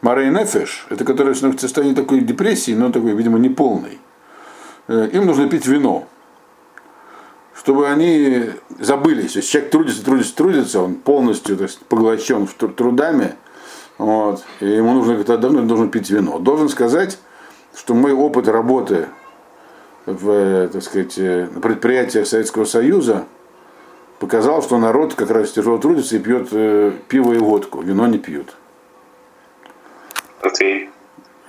Марей 0.00 0.30
Нефеш, 0.30 0.86
это 0.90 1.04
которые 1.04 1.34
в 1.34 1.60
состоянии 1.60 1.94
такой 1.94 2.20
депрессии, 2.20 2.72
но 2.72 2.92
такой, 2.92 3.12
видимо, 3.12 3.38
неполной. 3.38 3.98
Э, 4.86 5.08
им 5.12 5.26
нужно 5.26 5.48
пить 5.48 5.66
вино, 5.66 6.06
чтобы 7.54 7.88
они 7.88 8.50
забылись. 8.78 9.32
То 9.32 9.38
есть 9.40 9.50
человек 9.50 9.70
трудится, 9.70 10.04
трудится, 10.04 10.36
трудится, 10.36 10.80
он 10.82 10.94
полностью 10.94 11.56
то 11.56 11.64
есть, 11.64 11.80
поглощен 11.80 12.46
трудами, 12.46 13.34
вот, 13.98 14.44
и 14.60 14.66
ему 14.66 14.92
нужно 14.92 15.16
как-то 15.16 15.36
давно 15.36 15.62
должен 15.62 15.90
пить 15.90 16.10
вино. 16.10 16.38
Должен 16.38 16.68
сказать, 16.68 17.18
что 17.76 17.94
мой 17.94 18.12
опыт 18.12 18.46
работы 18.46 19.08
в, 20.06 20.30
э, 20.30 20.68
так 20.72 20.82
сказать, 20.84 21.18
э, 21.18 21.48
на 21.52 21.60
предприятиях 21.60 22.28
Советского 22.28 22.66
Союза 22.66 23.24
показал, 24.20 24.62
что 24.62 24.78
народ 24.78 25.14
как 25.14 25.30
раз 25.30 25.50
тяжело 25.50 25.78
трудится 25.78 26.14
и 26.14 26.20
пьет 26.20 26.50
пиво 27.08 27.32
и 27.32 27.38
водку, 27.38 27.82
вино 27.82 28.06
не 28.06 28.18
пьют. 28.18 28.54
Портвейн. 30.40 30.90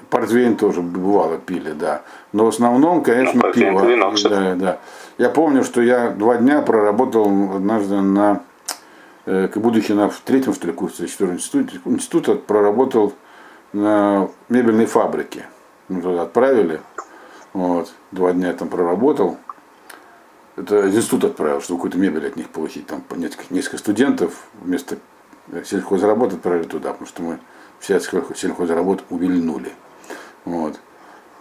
Портвейн 0.09 0.55
тоже 0.57 0.81
бывало 0.81 1.37
пили, 1.37 1.71
да. 1.71 2.01
Но 2.31 2.45
в 2.45 2.47
основном, 2.49 3.03
конечно, 3.03 3.41
ну, 3.45 3.53
пиво. 3.53 3.85
Вино, 3.85 4.13
да, 4.23 4.55
да. 4.55 4.79
Я 5.17 5.29
помню, 5.29 5.63
что 5.63 5.81
я 5.81 6.09
два 6.09 6.37
дня 6.37 6.61
проработал 6.61 7.27
однажды 7.55 8.01
на, 8.01 8.41
э, 9.25 9.49
будучи 9.55 9.91
на 9.91 10.09
в 10.09 10.19
третьем 10.19 10.53
что 10.53 10.67
ли, 10.67 10.73
курсе 10.73 11.07
четвертого 11.07 11.37
института, 11.37 11.77
института, 11.85 12.35
проработал 12.35 13.13
на 13.73 14.29
мебельной 14.47 14.87
фабрике. 14.87 15.45
Мы 15.89 16.01
туда 16.01 16.23
отправили. 16.23 16.81
Вот, 17.53 17.93
два 18.11 18.31
дня 18.31 18.53
там 18.53 18.69
проработал. 18.69 19.37
Это 20.55 20.89
институт 20.89 21.23
отправил, 21.23 21.61
чтобы 21.61 21.79
какую-то 21.79 21.97
мебель 21.97 22.27
от 22.27 22.35
них 22.35 22.49
получить. 22.49 22.87
Там 22.87 23.03
несколько, 23.15 23.53
несколько 23.53 23.77
студентов 23.77 24.33
вместо 24.61 24.97
сельхозработы 25.65 26.35
отправили 26.35 26.63
туда, 26.67 26.91
потому 26.91 27.07
что 27.07 27.21
мы 27.21 27.39
все 27.79 27.99
сельхозработы 27.99 29.03
увильнули. 29.09 29.71
Вот. 30.45 30.79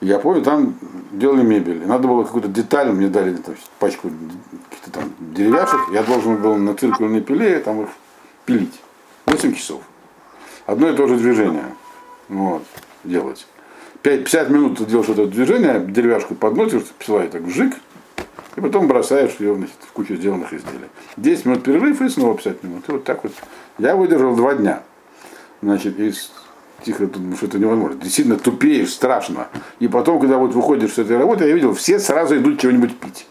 Я 0.00 0.20
помню, 0.20 0.42
там 0.42 0.74
делали 1.10 1.42
мебель. 1.42 1.84
Надо 1.84 2.06
было 2.06 2.22
какую-то 2.22 2.48
деталь, 2.48 2.90
мне 2.92 3.08
дали 3.08 3.34
там, 3.34 3.56
пачку 3.80 4.10
каких-то 4.70 4.92
там 4.92 5.12
деревяшек. 5.18 5.80
Я 5.92 6.04
должен 6.04 6.36
был 6.36 6.54
на 6.56 6.74
циркульной 6.74 7.20
пиле 7.20 7.58
там 7.58 7.82
их 7.82 7.88
пилить. 8.44 8.80
8 9.26 9.54
часов. 9.54 9.82
Одно 10.66 10.88
и 10.88 10.96
то 10.96 11.08
же 11.08 11.16
движение. 11.16 11.64
Вот, 12.28 12.62
делать. 13.02 13.46
5, 14.02 14.20
50 14.20 14.50
минут 14.50 14.78
ты 14.78 14.84
делаешь 14.84 15.08
это 15.08 15.26
движение, 15.26 15.80
деревяшку 15.80 16.34
подносишь, 16.34 16.84
пила 16.98 17.24
и 17.24 17.28
так 17.28 17.42
вжик, 17.42 17.74
и 18.56 18.60
потом 18.60 18.86
бросаешь 18.86 19.36
ее 19.40 19.54
значит, 19.54 19.76
в 19.80 19.92
кучу 19.92 20.14
сделанных 20.14 20.52
изделий. 20.52 20.88
10 21.16 21.46
минут 21.46 21.64
перерыв 21.64 22.00
и 22.00 22.08
снова 22.08 22.36
50 22.36 22.62
минут. 22.62 22.88
И 22.88 22.92
вот 22.92 23.04
так 23.04 23.24
вот. 23.24 23.32
Я 23.78 23.96
выдержал 23.96 24.36
два 24.36 24.54
дня. 24.54 24.82
Значит, 25.62 25.98
из 25.98 26.30
тихо, 26.84 27.06
потому 27.06 27.36
что 27.36 27.46
это 27.46 27.58
невозможно. 27.58 28.00
Действительно 28.00 28.38
тупеешь, 28.38 28.92
страшно. 28.92 29.48
И 29.80 29.88
потом, 29.88 30.20
когда 30.20 30.38
вот 30.38 30.54
выходишь 30.54 30.94
с 30.94 30.98
этой 30.98 31.16
работы, 31.18 31.44
я 31.44 31.54
видел, 31.54 31.74
все 31.74 31.98
сразу 31.98 32.36
идут 32.36 32.60
чего-нибудь 32.60 32.96
пить. 32.98 33.26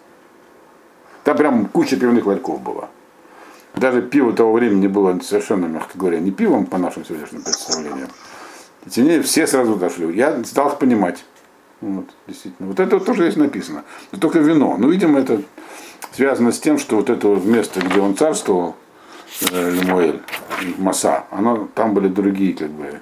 Там 1.23 1.37
прям 1.37 1.65
куча 1.65 1.97
пивных 1.97 2.25
ларьков 2.25 2.61
была. 2.61 2.89
Даже 3.75 4.01
пиво 4.01 4.33
того 4.33 4.53
времени 4.53 4.87
было 4.87 5.19
совершенно, 5.19 5.65
мягко 5.65 5.97
говоря, 5.97 6.19
не 6.19 6.31
пивом 6.31 6.65
по 6.65 6.77
нашим 6.77 7.05
сегодняшним 7.05 7.43
представлениям. 7.43 8.09
И 8.85 8.89
тем 8.89 9.03
не 9.03 9.09
менее, 9.11 9.23
все 9.23 9.45
сразу 9.45 9.75
дошли. 9.75 10.15
Я 10.15 10.43
стал 10.43 10.75
понимать. 10.77 11.23
Вот, 11.81 12.05
действительно. 12.27 12.69
Вот 12.69 12.79
это 12.79 12.97
вот 12.97 13.05
тоже 13.05 13.23
здесь 13.23 13.35
написано. 13.35 13.83
Но 14.11 14.19
только 14.19 14.39
вино. 14.39 14.77
Ну, 14.79 14.89
видимо, 14.89 15.19
это 15.19 15.43
связано 16.13 16.51
с 16.51 16.59
тем, 16.59 16.79
что 16.79 16.95
вот 16.95 17.09
это 17.09 17.27
вот 17.27 17.45
место, 17.45 17.81
где 17.81 17.99
он 17.99 18.17
царствовал, 18.17 18.75
э, 19.51 19.71
Лемуэль, 19.71 20.21
Маса, 20.77 21.25
оно, 21.31 21.67
там 21.75 21.93
были 21.93 22.07
другие, 22.07 22.53
как 22.53 22.69
бы, 22.69 23.01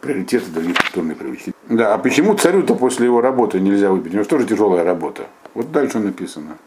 приоритеты, 0.00 0.50
другие 0.50 0.74
культурные 0.74 1.16
привычки. 1.16 1.52
Да, 1.68 1.94
а 1.94 1.98
почему 1.98 2.34
царю-то 2.34 2.74
после 2.74 3.06
его 3.06 3.20
работы 3.20 3.60
нельзя 3.60 3.90
выпить? 3.90 4.12
У 4.12 4.16
него 4.16 4.24
тоже 4.24 4.46
тяжелая 4.46 4.84
работа. 4.84 5.26
Вот 5.54 5.72
дальше 5.72 5.98
написано. 5.98 6.58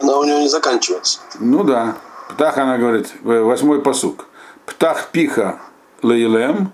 Она 0.00 0.18
у 0.18 0.24
него 0.24 0.38
не 0.38 0.48
заканчивается. 0.48 1.20
Ну 1.40 1.64
да. 1.64 1.96
Птах, 2.30 2.58
она 2.58 2.78
говорит, 2.78 3.12
восьмой 3.22 3.82
посук. 3.82 4.26
Птах 4.64 5.10
пиха 5.10 5.58
лейлем, 6.02 6.72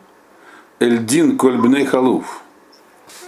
эльдин 0.78 1.38
кольбней 1.38 1.86
халуф. 1.86 2.42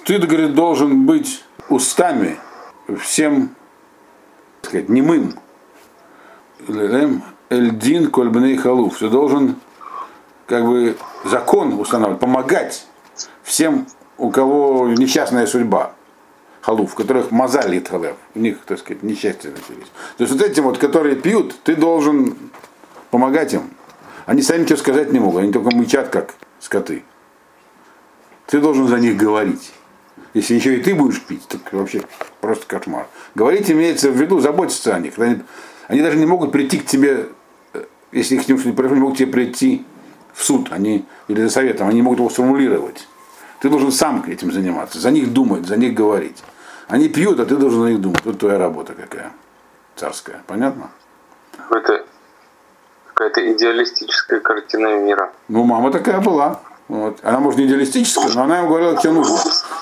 Ты, 0.04 0.18
говорит, 0.18 0.54
должен 0.54 1.06
быть 1.06 1.44
устами 1.68 2.38
всем, 3.00 3.54
так 4.60 4.70
сказать, 4.70 4.88
немым. 4.88 5.34
Лейлем, 6.68 7.22
эльдин 7.50 8.10
кольбней 8.10 8.56
халуф. 8.56 8.98
Ты 8.98 9.08
должен 9.08 9.56
как 10.46 10.64
бы 10.64 10.96
закон 11.24 11.78
устанавливать, 11.78 12.20
помогать 12.20 12.86
всем, 13.42 13.86
у 14.18 14.30
кого 14.30 14.88
несчастная 14.88 15.46
судьба. 15.46 15.92
Халуф, 16.60 16.94
которых 16.94 17.30
мазали 17.30 17.78
халев, 17.78 18.16
у 18.34 18.40
них, 18.40 18.58
так 18.66 18.80
сказать, 18.80 19.02
несчастье 19.02 19.50
начались. 19.50 19.88
То 20.16 20.24
есть 20.24 20.32
вот 20.32 20.42
этим 20.42 20.64
вот, 20.64 20.78
которые 20.78 21.14
пьют, 21.14 21.54
ты 21.62 21.76
должен 21.76 22.36
помогать 23.10 23.54
им. 23.54 23.70
Они 24.26 24.42
сами 24.42 24.64
тебе 24.64 24.76
сказать 24.76 25.12
не 25.12 25.20
могут, 25.20 25.42
они 25.42 25.52
только 25.52 25.74
мычат, 25.76 26.08
как 26.08 26.34
скоты. 26.58 27.04
Ты 28.46 28.60
должен 28.60 28.88
за 28.88 28.98
них 28.98 29.16
говорить. 29.16 29.72
Если 30.34 30.54
еще 30.54 30.76
и 30.76 30.82
ты 30.82 30.94
будешь 30.94 31.22
пить, 31.22 31.46
так 31.48 31.72
вообще 31.72 32.02
просто 32.40 32.66
кошмар. 32.66 33.06
Говорить 33.34 33.70
имеется 33.70 34.10
в 34.10 34.16
виду, 34.16 34.40
заботиться 34.40 34.94
о 34.94 34.98
них. 34.98 35.18
Они, 35.18 35.40
они 35.88 36.02
даже 36.02 36.16
не 36.16 36.26
могут 36.26 36.52
прийти 36.52 36.78
к 36.78 36.86
тебе, 36.86 37.28
если 38.18 38.36
их 38.36 38.42
с 38.42 38.48
ним 38.48 38.58
что-нибудь 38.58 38.76
произошло, 38.76 38.96
не 38.96 39.00
могут 39.02 39.16
к 39.16 39.18
тебе 39.18 39.32
прийти 39.32 39.84
в 40.32 40.44
суд, 40.44 40.68
они, 40.70 41.04
или 41.28 41.42
за 41.42 41.50
советом, 41.50 41.88
они 41.88 41.96
не 41.96 42.02
могут 42.02 42.18
его 42.18 42.30
сформулировать. 42.30 43.06
Ты 43.60 43.68
должен 43.68 43.92
сам 43.92 44.24
этим 44.26 44.52
заниматься, 44.52 44.98
за 44.98 45.10
них 45.10 45.32
думать, 45.32 45.66
за 45.66 45.76
них 45.76 45.94
говорить. 45.94 46.42
Они 46.88 47.08
пьют, 47.08 47.40
а 47.40 47.46
ты 47.46 47.56
должен 47.56 47.82
за 47.82 47.88
них 47.90 48.00
думать. 48.00 48.20
Вот 48.24 48.38
твоя 48.38 48.58
работа 48.58 48.94
какая 48.94 49.32
царская. 49.96 50.42
Понятно? 50.46 50.90
Это 51.70 52.04
какая-то 53.12 53.52
идеалистическая 53.52 54.40
картина 54.40 54.98
мира. 54.98 55.32
Ну, 55.48 55.64
мама 55.64 55.90
такая 55.90 56.20
была. 56.20 56.60
Вот. 56.88 57.18
Она, 57.22 57.40
может, 57.40 57.58
не 57.58 57.66
идеалистическая, 57.66 58.32
но 58.34 58.44
она 58.44 58.58
ему 58.58 58.68
говорила, 58.68 58.98
что 58.98 59.12
нужно. 59.12 59.38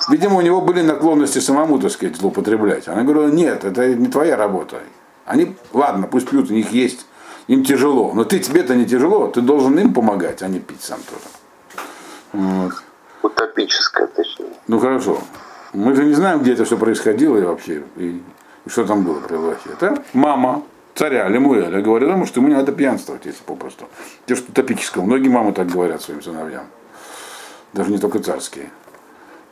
Видимо, 0.09 0.37
у 0.37 0.41
него 0.41 0.61
были 0.61 0.81
наклонности 0.81 1.39
самому, 1.39 1.77
так 1.79 1.91
сказать, 1.91 2.15
злоупотреблять. 2.15 2.87
Она 2.87 3.03
говорила, 3.03 3.27
нет, 3.27 3.63
это 3.63 3.93
не 3.93 4.07
твоя 4.07 4.35
работа. 4.35 4.77
Они, 5.25 5.55
ладно, 5.73 6.07
пусть 6.07 6.29
пьют, 6.29 6.49
у 6.49 6.53
них 6.53 6.71
есть, 6.71 7.05
им 7.47 7.63
тяжело. 7.63 8.13
Но 8.13 8.23
ты 8.23 8.39
тебе-то 8.39 8.75
не 8.75 8.85
тяжело, 8.85 9.27
ты 9.27 9.41
должен 9.41 9.77
им 9.79 9.93
помогать, 9.93 10.41
а 10.41 10.47
не 10.47 10.59
пить 10.59 10.81
сам 10.81 10.99
тоже. 11.09 11.25
Вот. 12.33 12.73
Утопическая, 13.21 14.07
точнее. 14.07 14.53
Ну 14.67 14.79
хорошо. 14.79 15.19
Мы 15.73 15.95
же 15.95 16.05
не 16.05 16.13
знаем, 16.13 16.39
где 16.39 16.53
это 16.53 16.65
все 16.65 16.77
происходило 16.77 17.37
и 17.37 17.43
вообще, 17.43 17.83
и, 17.97 18.21
и 18.65 18.69
что 18.69 18.85
там 18.85 19.03
было 19.03 19.19
при 19.19 19.35
власти. 19.35 19.69
Это 19.69 20.03
мама 20.13 20.63
царя 20.95 21.27
Лемуэля 21.27 21.81
говорила 21.81 22.11
ему, 22.11 22.25
что 22.25 22.39
ему 22.39 22.49
не 22.49 22.55
надо 22.55 22.71
пьянствовать, 22.71 23.25
если 23.25 23.43
попросту. 23.43 23.85
Те, 24.25 24.35
что 24.35 24.51
утопического. 24.51 25.03
Многие 25.03 25.29
мамы 25.29 25.51
так 25.51 25.67
говорят 25.67 26.01
своим 26.01 26.21
сыновьям. 26.21 26.65
Даже 27.73 27.91
не 27.91 27.97
только 27.97 28.19
царские. 28.19 28.71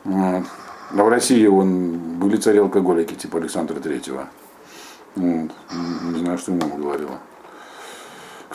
Вот. 0.04 0.44
А 0.90 1.02
в 1.02 1.08
России 1.08 1.46
он, 1.46 2.18
были 2.18 2.36
цари-алкоголики, 2.36 3.14
типа 3.14 3.38
Александра 3.38 3.78
Третьего. 3.80 4.28
Вот. 5.14 5.50
Не 6.12 6.18
знаю, 6.20 6.38
что 6.38 6.52
ему 6.52 6.62
мама 6.62 6.80
говорила. 6.80 7.18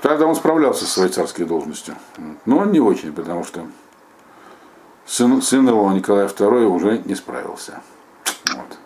Тогда 0.01 0.25
он 0.25 0.36
справлялся 0.36 0.86
со 0.86 0.91
своей 0.91 1.12
царской 1.12 1.46
должностью. 1.46 1.96
Но 2.46 2.60
он 2.60 2.72
не 2.72 2.79
очень, 2.79 3.12
потому 3.12 3.44
что 3.44 3.68
сын, 5.06 5.41
сын 5.41 5.68
его, 5.68 5.91
Николай 5.91 6.25
II, 6.25 6.65
уже 6.65 7.00
не 7.00 7.15
справился. 7.15 7.82
Вот. 8.53 8.77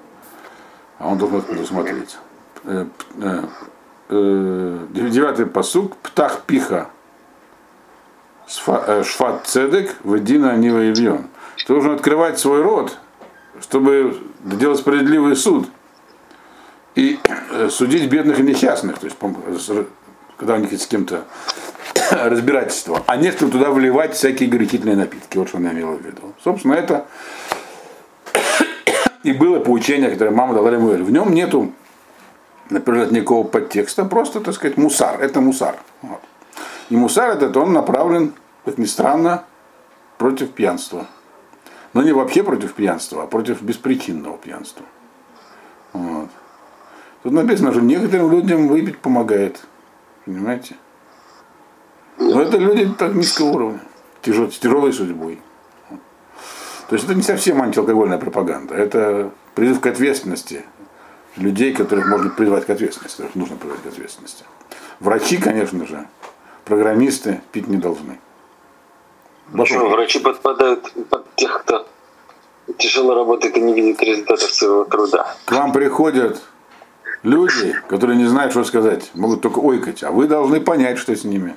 А 0.97 1.07
он 1.07 1.17
должен 1.17 1.39
это 1.39 1.47
предусмотреть. 1.47 2.17
Э, 2.63 2.87
э, 3.17 3.43
э, 4.09 4.85
девятый 4.91 5.45
посук. 5.45 5.95
Птах 5.97 6.41
пиха 6.41 6.89
шфат 8.47 9.45
цедек 9.45 9.95
вадина 10.03 10.55
нива 10.57 10.79
явьон. 10.79 11.27
Ты 11.57 11.67
должен 11.67 11.91
открывать 11.91 12.39
свой 12.39 12.61
рот, 12.61 12.97
чтобы 13.61 14.17
делать 14.43 14.79
справедливый 14.79 15.35
суд 15.35 15.67
и 16.95 17.19
судить 17.69 18.09
бедных 18.09 18.39
и 18.39 18.43
несчастных, 18.43 18.99
то 18.99 19.05
есть 19.05 19.17
когда 20.37 20.55
у 20.55 20.57
них 20.57 20.71
есть 20.71 20.83
с 20.83 20.87
кем-то 20.87 21.25
разбирательство, 22.11 23.03
а 23.07 23.15
не 23.15 23.31
чтобы 23.31 23.51
туда 23.51 23.71
вливать 23.71 24.15
всякие 24.15 24.49
горячительные 24.49 24.95
напитки. 24.95 25.37
Вот 25.37 25.49
что 25.49 25.57
она 25.57 25.71
имела 25.71 25.95
в 25.95 26.05
виду. 26.05 26.33
Собственно, 26.43 26.73
это 26.73 27.05
и 29.23 29.33
было 29.33 29.59
поучение, 29.59 30.09
которое 30.09 30.31
мама 30.31 30.53
дала 30.53 30.71
ему. 30.71 30.89
В 30.89 31.11
нем 31.11 31.33
нету, 31.33 31.71
например, 32.69 33.11
никакого 33.11 33.45
подтекста, 33.45 34.05
просто, 34.05 34.39
так 34.39 34.53
сказать, 34.53 34.77
мусар. 34.77 35.21
Это 35.21 35.41
мусар. 35.41 35.77
Вот. 36.01 36.21
И 36.89 36.95
мусар 36.95 37.31
этот, 37.31 37.55
он 37.57 37.73
направлен, 37.73 38.33
как 38.65 38.77
ни 38.77 38.85
странно, 38.85 39.45
против 40.17 40.51
пьянства. 40.51 41.07
Но 41.93 42.01
не 42.01 42.11
вообще 42.11 42.43
против 42.43 42.73
пьянства, 42.73 43.23
а 43.23 43.27
против 43.27 43.61
беспричинного 43.61 44.37
пьянства. 44.37 44.85
Вот. 45.93 46.29
Тут 47.21 47.33
написано, 47.33 47.71
что 47.71 47.81
некоторым 47.81 48.31
людям 48.31 48.67
выпить 48.67 48.97
помогает. 48.97 49.63
Понимаете? 50.25 50.75
Но 52.17 52.41
это 52.41 52.57
люди 52.57 52.87
так 52.97 53.13
низкого 53.13 53.47
уровня, 53.47 53.79
тяжел, 54.21 54.51
с 54.51 54.57
тяжелой 54.57 54.93
судьбой. 54.93 55.41
То 56.89 56.95
есть 56.95 57.05
это 57.05 57.15
не 57.15 57.23
совсем 57.23 57.61
антиалкогольная 57.61 58.17
пропаганда, 58.17 58.75
это 58.75 59.31
призыв 59.55 59.79
к 59.79 59.87
ответственности 59.87 60.63
людей, 61.37 61.73
которых 61.73 62.07
можно 62.07 62.29
призвать 62.29 62.65
к 62.65 62.69
ответственности, 62.69 63.17
которых 63.17 63.35
нужно 63.35 63.57
призвать 63.57 63.81
к 63.81 63.87
ответственности. 63.87 64.43
Врачи, 64.99 65.37
конечно 65.37 65.87
же, 65.87 66.07
программисты 66.65 67.41
пить 67.51 67.67
не 67.67 67.77
должны. 67.77 68.19
Почему 69.51 69.89
врачи 69.89 70.19
подпадают 70.19 70.93
под 71.09 71.35
тех, 71.35 71.63
кто 71.63 71.87
тяжело 72.77 73.15
работает 73.15 73.57
и 73.57 73.61
не 73.61 73.73
видит 73.73 74.01
результатов 74.01 74.53
своего 74.53 74.85
труда? 74.85 75.35
К 75.45 75.51
вам 75.51 75.73
приходят 75.73 76.41
люди, 77.23 77.75
которые 77.87 78.17
не 78.17 78.25
знают, 78.25 78.51
что 78.51 78.63
сказать, 78.63 79.11
могут 79.13 79.41
только 79.41 79.59
ойкать, 79.59 80.03
а 80.03 80.11
вы 80.11 80.27
должны 80.27 80.61
понять, 80.61 80.97
что 80.97 81.15
с 81.15 81.23
ними. 81.23 81.55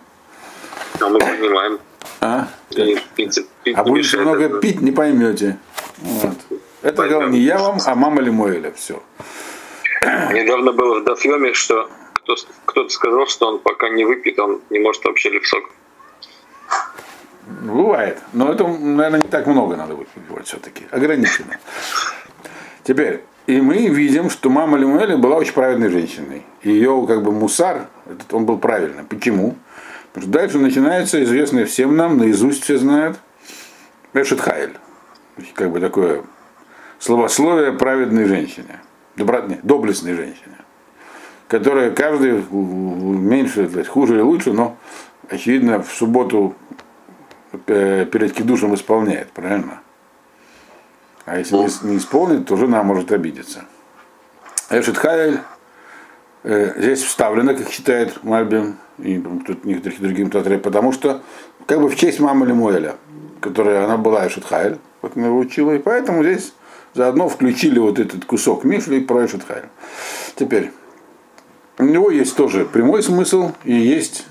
А 1.00 1.08
мы 1.08 1.18
понимаем. 1.18 1.78
А? 2.20 2.48
И, 2.70 2.98
пить, 3.14 3.38
пить 3.62 3.76
а 3.76 3.84
будете 3.84 4.18
много 4.18 4.44
это... 4.44 4.58
пить, 4.58 4.80
не 4.80 4.92
поймете. 4.92 5.58
Вот. 5.98 6.36
Это 6.82 7.08
говорил 7.08 7.30
не 7.30 7.40
я 7.40 7.58
вам, 7.58 7.78
а 7.84 7.94
мама 7.94 8.22
Лемуэля. 8.22 8.72
Все. 8.72 9.02
Недавно 10.02 10.72
было 10.72 11.00
в 11.00 11.04
Дафьеме, 11.04 11.52
что 11.52 11.88
кто-то 12.64 12.88
сказал, 12.90 13.26
что 13.26 13.48
он 13.48 13.58
пока 13.60 13.88
не 13.88 14.04
выпьет, 14.04 14.38
он 14.38 14.60
не 14.70 14.78
может 14.78 15.04
вообще 15.04 15.30
липсок. 15.30 15.64
Бывает. 17.62 18.18
Но 18.32 18.52
это, 18.52 18.66
наверное, 18.66 19.20
не 19.20 19.28
так 19.28 19.46
много 19.46 19.76
надо 19.76 19.94
выпивать 19.94 20.46
все-таки. 20.46 20.86
Ограничено. 20.90 21.58
Теперь, 22.86 23.24
и 23.48 23.60
мы 23.60 23.88
видим, 23.88 24.30
что 24.30 24.48
мама 24.48 24.78
Лемуэля 24.78 25.16
была 25.16 25.36
очень 25.38 25.54
праведной 25.54 25.88
женщиной. 25.88 26.44
Ее 26.62 27.04
как 27.08 27.24
бы 27.24 27.32
мусар, 27.32 27.88
этот, 28.08 28.32
он 28.32 28.46
был 28.46 28.58
правильный. 28.58 29.02
Почему? 29.02 29.56
Потому 30.12 30.22
что 30.22 30.38
дальше 30.38 30.58
начинается 30.58 31.22
известное 31.24 31.64
всем 31.66 31.96
нам, 31.96 32.16
наизусть 32.16 32.62
все 32.62 32.78
знают, 32.78 33.18
Эшет 34.14 34.40
Хайль. 34.40 34.74
Как 35.54 35.72
бы 35.72 35.80
такое 35.80 36.22
словословие 37.00 37.72
праведной 37.72 38.26
женщине, 38.26 38.80
добротной, 39.16 39.58
доблестной 39.64 40.14
женщине, 40.14 40.56
которая 41.48 41.90
каждый 41.90 42.44
меньше, 42.52 43.68
есть, 43.74 43.88
хуже 43.88 44.14
или 44.14 44.20
лучше, 44.20 44.52
но 44.52 44.76
очевидно 45.28 45.82
в 45.82 45.92
субботу 45.92 46.54
э, 47.66 48.06
перед 48.06 48.32
кидушем 48.32 48.76
исполняет, 48.76 49.32
правильно? 49.32 49.80
А 51.26 51.38
если 51.38 51.56
не, 51.56 51.90
не 51.90 51.96
исполнит, 51.98 52.46
то 52.46 52.56
жена 52.56 52.82
может 52.82 53.12
обидеться. 53.12 53.64
Эшет 54.70 54.96
Хайль 54.96 55.40
э, 56.44 56.80
здесь 56.80 57.02
вставлено, 57.02 57.54
как 57.54 57.68
считает 57.68 58.22
Мальбим, 58.24 58.76
и 58.98 59.18
тут 59.18 59.64
некоторых 59.64 60.00
других 60.00 60.30
татарей, 60.30 60.58
потому 60.58 60.92
что 60.92 61.22
как 61.66 61.80
бы 61.80 61.88
в 61.88 61.96
честь 61.96 62.20
мамы 62.20 62.46
Лемуэля, 62.46 62.94
которая 63.40 63.84
она 63.84 63.96
была 63.96 64.26
Эшетхайль, 64.26 64.78
как 65.02 65.16
она 65.16 65.26
его 65.26 65.38
учила, 65.38 65.72
и 65.72 65.78
поэтому 65.78 66.22
здесь 66.22 66.52
заодно 66.94 67.28
включили 67.28 67.78
вот 67.78 67.98
этот 67.98 68.24
кусок 68.24 68.64
Мишли 68.64 69.00
про 69.00 69.26
Эшетхайль. 69.26 69.68
Теперь, 70.36 70.70
у 71.78 71.84
него 71.84 72.10
есть 72.10 72.36
тоже 72.36 72.64
прямой 72.64 73.02
смысл 73.02 73.52
и 73.64 73.74
есть 73.74 74.26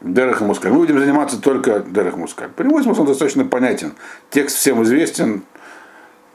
Дерех 0.00 0.40
Мускаль. 0.40 0.72
Мы 0.72 0.78
будем 0.78 0.98
заниматься 0.98 1.40
только 1.40 1.80
Дерех 1.80 2.16
Мускаль. 2.16 2.48
Прямой 2.50 2.82
смысл 2.82 3.04
достаточно 3.04 3.44
понятен. 3.44 3.94
Текст 4.30 4.56
всем 4.56 4.82
известен, 4.82 5.42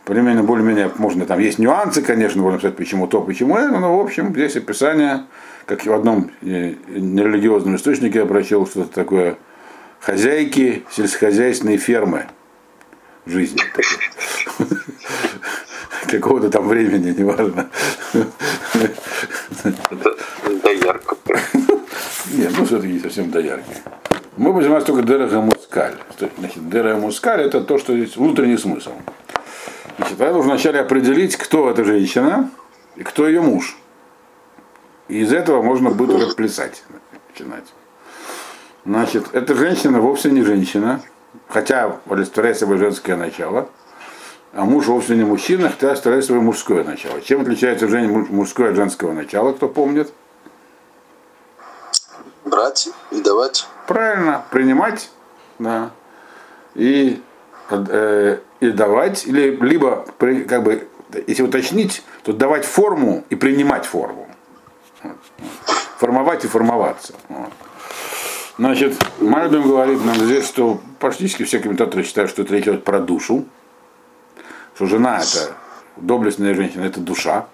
примерно 0.06 0.44
более-менее 0.44 0.92
можно, 0.98 1.26
там 1.26 1.40
есть 1.40 1.60
нюансы, 1.60 2.02
конечно, 2.02 2.42
можно 2.42 2.60
сказать, 2.60 2.78
почему 2.78 3.08
то, 3.08 3.22
почему 3.22 3.58
это, 3.58 3.80
но 3.80 3.98
в 3.98 4.02
общем 4.02 4.34
здесь 4.34 4.56
описание 4.56 5.26
как 5.66 5.86
и 5.86 5.90
в 5.90 5.94
одном 5.94 6.32
э, 6.42 6.76
нерелигиозном 6.88 7.76
источнике 7.76 8.20
я 8.20 8.26
прочел 8.26 8.66
что-то 8.68 8.94
такое, 8.94 9.38
хозяйки 10.00 10.86
сельскохозяйственной 10.92 11.78
фермы 11.78 12.28
жизни. 13.26 13.62
Какого-то 16.08 16.52
там 16.52 16.68
времени, 16.68 17.16
неважно. 17.18 17.70
Доярка. 20.64 21.16
Нет, 22.34 22.54
ну 22.58 22.66
все-таки 22.66 23.00
совсем 23.00 23.32
доярки. 23.32 23.76
Мы 24.38 24.52
будем 24.52 24.64
заниматься 24.64 24.88
только 24.88 25.08
Дереха 25.08 25.42
Мускаль. 25.42 25.96
Значит, 26.38 26.70
Дереха 26.70 26.98
Мускаль 26.98 27.42
это 27.42 27.62
то, 27.62 27.80
что 27.80 27.94
есть 27.94 28.18
внутренний 28.18 28.58
смысл. 28.58 28.92
Значит, 29.98 30.20
нужно 30.20 30.40
вначале 30.40 30.80
определить, 30.80 31.38
кто 31.38 31.70
эта 31.70 31.84
женщина 31.84 32.50
и 32.96 33.04
кто 33.04 33.28
ее 33.28 33.42
муж. 33.42 33.78
И 35.08 35.20
из 35.20 35.32
этого 35.32 35.62
можно 35.62 35.90
будет 35.90 36.16
уже 36.16 36.36
плясать 36.36 36.84
начинать. 37.30 37.66
Значит, 38.86 39.28
эта 39.34 39.56
женщина 39.56 40.00
вовсе 40.00 40.32
не 40.32 40.44
женщина, 40.44 41.02
хотя 41.48 42.00
олицетворяет 42.10 42.58
собой 42.58 42.78
женское 42.78 43.16
начало, 43.16 43.70
а 44.54 44.66
муж 44.66 44.88
вовсе 44.88 45.16
не 45.16 45.24
мужчина, 45.24 45.70
хотя 45.70 45.90
олицетворяет 45.90 46.26
собой 46.26 46.42
мужское 46.42 46.84
начало. 46.84 47.22
Чем 47.22 47.42
отличается 47.42 47.88
мужское 47.88 48.70
от 48.70 48.76
женского 48.76 49.14
начала, 49.14 49.54
кто 49.54 49.68
помнит? 49.68 50.12
Брать 52.44 52.90
и 53.12 53.22
давать. 53.22 53.68
Правильно, 53.88 54.46
принимать, 54.52 55.10
да, 55.58 55.92
и, 56.74 57.22
э, 57.70 58.38
и 58.70 58.72
давать, 58.72 59.26
или 59.26 59.56
либо, 59.62 60.06
как 60.18 60.64
бы, 60.64 60.88
если 61.28 61.44
уточнить, 61.44 62.04
то 62.24 62.34
давать 62.34 62.66
форму 62.66 63.24
и 63.30 63.36
принимать 63.36 63.86
форму 63.86 64.28
формовать 65.98 66.46
и 66.46 66.48
формоваться. 66.48 67.14
Значит, 68.58 68.98
Мальбим 69.20 69.64
говорит 69.64 70.04
нам 70.04 70.16
здесь, 70.16 70.48
что 70.48 70.80
практически 71.00 71.44
все 71.44 71.60
комментаторы 71.60 72.04
считают, 72.04 72.32
что 72.32 72.44
это 72.44 72.54
речь 72.54 72.64
идет 72.64 72.84
про 72.84 73.00
душу, 73.00 73.46
что 74.76 74.86
жена 74.86 75.20
это 75.20 75.56
доблестная 75.98 76.54
женщина, 76.54 76.84
это 76.84 77.00
душа, 77.00 77.48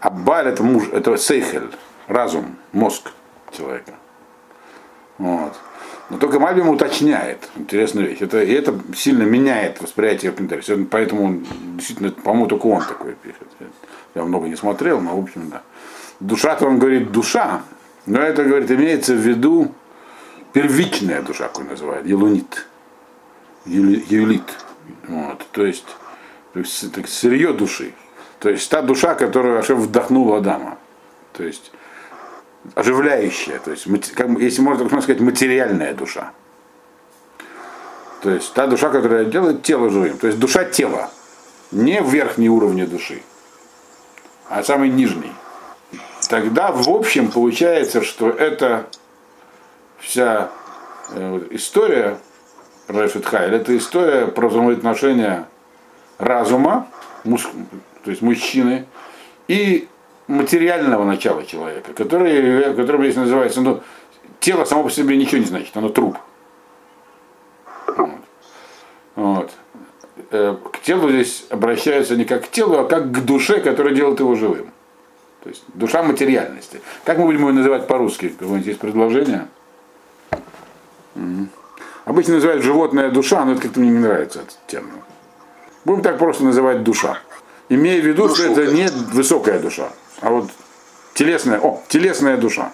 а 0.00 0.10
Баль 0.10 0.48
это 0.48 0.62
муж, 0.62 0.88
это 0.92 1.16
сейхель, 1.16 1.70
разум, 2.06 2.56
мозг 2.72 3.10
человека. 3.56 3.94
Вот. 5.18 5.54
Но 6.10 6.16
только 6.16 6.40
Мальбим 6.40 6.68
уточняет 6.68 7.48
интересную 7.56 8.08
вещь. 8.08 8.18
Это, 8.20 8.42
и 8.42 8.52
это 8.52 8.74
сильно 8.96 9.24
меняет 9.24 9.80
восприятие 9.82 10.32
комментариев. 10.32 10.88
Поэтому 10.90 11.24
он, 11.24 11.46
действительно, 11.76 12.10
по-моему, 12.10 12.46
только 12.46 12.66
он 12.66 12.82
такой 12.82 13.14
пишет. 13.22 13.46
Я 14.14 14.24
много 14.24 14.48
не 14.48 14.56
смотрел, 14.56 15.00
но 15.00 15.16
в 15.16 15.22
общем, 15.22 15.50
да. 15.50 15.62
Душа-то 16.20 16.66
он 16.66 16.78
говорит 16.78 17.12
душа, 17.12 17.62
но 18.06 18.20
это, 18.20 18.42
говорит, 18.44 18.70
имеется 18.70 19.14
в 19.14 19.18
виду 19.18 19.74
первичная 20.52 21.22
душа, 21.22 21.48
как 21.48 21.58
он 21.60 21.68
называет, 21.68 22.06
елунит. 22.06 22.66
Юлит. 23.66 24.42
Вот. 25.06 25.46
То 25.52 25.66
есть, 25.66 25.84
сырье 27.06 27.52
души. 27.52 27.92
То 28.40 28.48
есть 28.48 28.70
та 28.70 28.82
душа, 28.82 29.14
которую 29.14 29.58
Ашем 29.58 29.78
вдохнул 29.78 30.32
Адама. 30.34 30.78
То 31.32 31.44
есть 31.44 31.70
оживляющая, 32.74 33.58
то 33.58 33.70
есть, 33.70 33.86
как, 34.12 34.28
если 34.38 34.60
можно 34.62 34.88
так 34.88 35.02
сказать, 35.02 35.20
материальная 35.20 35.94
душа. 35.94 36.32
То 38.22 38.30
есть 38.30 38.52
та 38.54 38.66
душа, 38.66 38.90
которая 38.90 39.24
делает 39.24 39.62
тело 39.62 39.90
живым. 39.90 40.18
То 40.18 40.26
есть 40.26 40.38
душа 40.38 40.64
тела. 40.64 41.10
Не 41.70 42.00
верхний 42.00 42.48
уровень 42.48 42.86
души, 42.86 43.22
а 44.48 44.62
самый 44.62 44.88
нижний. 44.88 45.32
Тогда 46.28 46.72
в 46.72 46.88
общем 46.88 47.30
получается, 47.30 48.02
что 48.02 48.30
это 48.30 48.86
вся 49.98 50.50
э, 51.10 51.40
история 51.50 52.18
Решет 52.88 53.26
Хайль, 53.26 53.54
это 53.54 53.76
история 53.76 54.26
про 54.28 54.48
взаимоотношения 54.48 55.46
разума, 56.16 56.88
муж, 57.24 57.46
то 58.02 58.10
есть 58.10 58.22
мужчины, 58.22 58.86
и 59.46 59.88
материального 60.28 61.04
начала 61.04 61.44
человека, 61.44 61.92
который, 61.94 62.74
которым 62.74 63.02
здесь 63.02 63.16
называется, 63.16 63.60
ну, 63.60 63.82
тело 64.40 64.64
само 64.64 64.84
по 64.84 64.90
себе 64.90 65.16
ничего 65.16 65.38
не 65.38 65.46
значит, 65.46 65.76
оно 65.76 65.88
труп. 65.88 66.18
Вот. 67.96 68.20
вот. 69.16 69.50
Э, 70.30 70.56
к 70.72 70.80
телу 70.80 71.08
здесь 71.10 71.46
обращаются 71.50 72.14
не 72.14 72.24
как 72.24 72.44
к 72.44 72.50
телу, 72.50 72.78
а 72.78 72.84
как 72.84 73.10
к 73.10 73.24
душе, 73.24 73.60
которая 73.60 73.94
делает 73.94 74.20
его 74.20 74.34
живым. 74.34 74.70
То 75.42 75.48
есть 75.48 75.64
душа 75.74 76.02
материальности. 76.02 76.80
Как 77.04 77.18
мы 77.18 77.24
будем 77.24 77.46
ее 77.46 77.52
называть 77.52 77.86
по-русски? 77.86 78.28
Какое-нибудь 78.28 78.66
есть 78.66 78.80
предложение? 78.80 79.48
Обычно 82.04 82.34
называют 82.34 82.62
животная 82.62 83.10
душа, 83.10 83.44
но 83.44 83.52
это 83.52 83.62
как-то 83.62 83.80
мне 83.80 83.90
не 83.90 83.98
нравится 83.98 84.40
этот 84.40 84.58
термин. 84.66 85.02
Будем 85.84 86.02
так 86.02 86.18
просто 86.18 86.44
называть 86.44 86.82
душа. 86.82 87.18
Имея 87.68 88.02
в 88.02 88.04
виду, 88.04 88.28
что 88.28 88.44
это 88.44 88.72
не 88.72 88.88
высокая 89.12 89.58
душа. 89.58 89.90
А 90.20 90.30
вот 90.30 90.50
телесная, 91.14 91.60
о, 91.60 91.82
телесная 91.88 92.36
душа. 92.36 92.72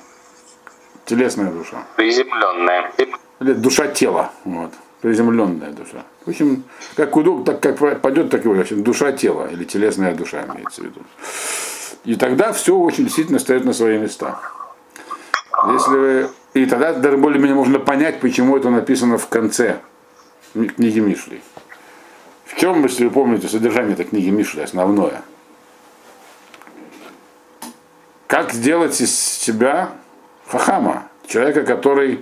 Телесная 1.04 1.50
душа. 1.50 1.85
Приземленная. 1.96 2.92
Или 3.40 3.52
душа 3.52 3.88
тела. 3.88 4.33
Вот. 4.44 4.72
Приземленная 5.02 5.70
душа. 5.70 6.04
В 6.24 6.30
общем, 6.30 6.64
как 6.96 7.14
удобно, 7.16 7.44
так 7.44 7.61
как 7.61 8.00
пойдет, 8.00 8.30
так 8.30 8.44
и 8.44 8.48
в 8.48 8.59
общем, 8.59 8.83
душа 8.83 9.12
тела 9.12 9.48
или 9.50 9.64
телесная 9.64 10.14
душа 10.14 10.44
имеется 10.46 10.80
в 10.80 10.85
виду. 10.85 11.00
И 12.04 12.16
тогда 12.16 12.52
все 12.52 12.76
очень 12.76 13.04
действительно 13.04 13.38
стоит 13.38 13.64
на 13.64 13.72
свои 13.72 13.98
места. 13.98 14.38
Если 15.70 15.96
вы... 15.96 16.30
И 16.54 16.66
тогда 16.66 16.92
даже 16.92 17.18
более-менее 17.18 17.57
можно 17.57 17.78
понять, 17.78 18.20
почему 18.20 18.57
это 18.57 18.70
написано 18.70 19.18
в 19.18 19.28
конце 19.28 19.80
книги 20.52 21.00
Мишли. 21.00 21.42
В 22.46 22.57
чем, 22.57 22.83
если 22.85 23.04
вы 23.04 23.11
помните, 23.11 23.48
содержание 23.48 23.94
этой 23.94 24.07
книги 24.07 24.30
Мишли 24.30 24.62
основное– 24.62 25.22
как 28.35 28.53
сделать 28.53 29.01
из 29.01 29.16
себя 29.16 29.90
хахама, 30.49 31.07
человека, 31.29 31.62
который 31.62 32.18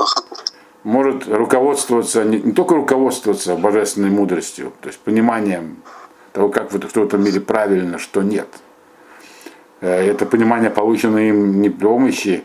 может 0.84 1.26
руководствоваться, 1.26 2.22
не, 2.22 2.38
не 2.38 2.52
только 2.52 2.74
руководствоваться 2.74 3.56
божественной 3.56 4.10
мудростью, 4.10 4.74
то 4.82 4.88
есть 4.88 4.98
пониманием 4.98 5.78
того, 6.34 6.50
как 6.50 6.70
в, 6.70 6.78
в 6.78 6.96
этом 6.98 7.24
мире 7.24 7.40
правильно, 7.40 7.98
что 7.98 8.20
нет. 8.20 8.46
Э, 9.80 9.88
это 9.90 10.26
понимание 10.26 10.68
получено 10.68 11.16
им 11.16 11.62
не 11.62 11.70
при 11.70 11.86
помощи 11.86 12.44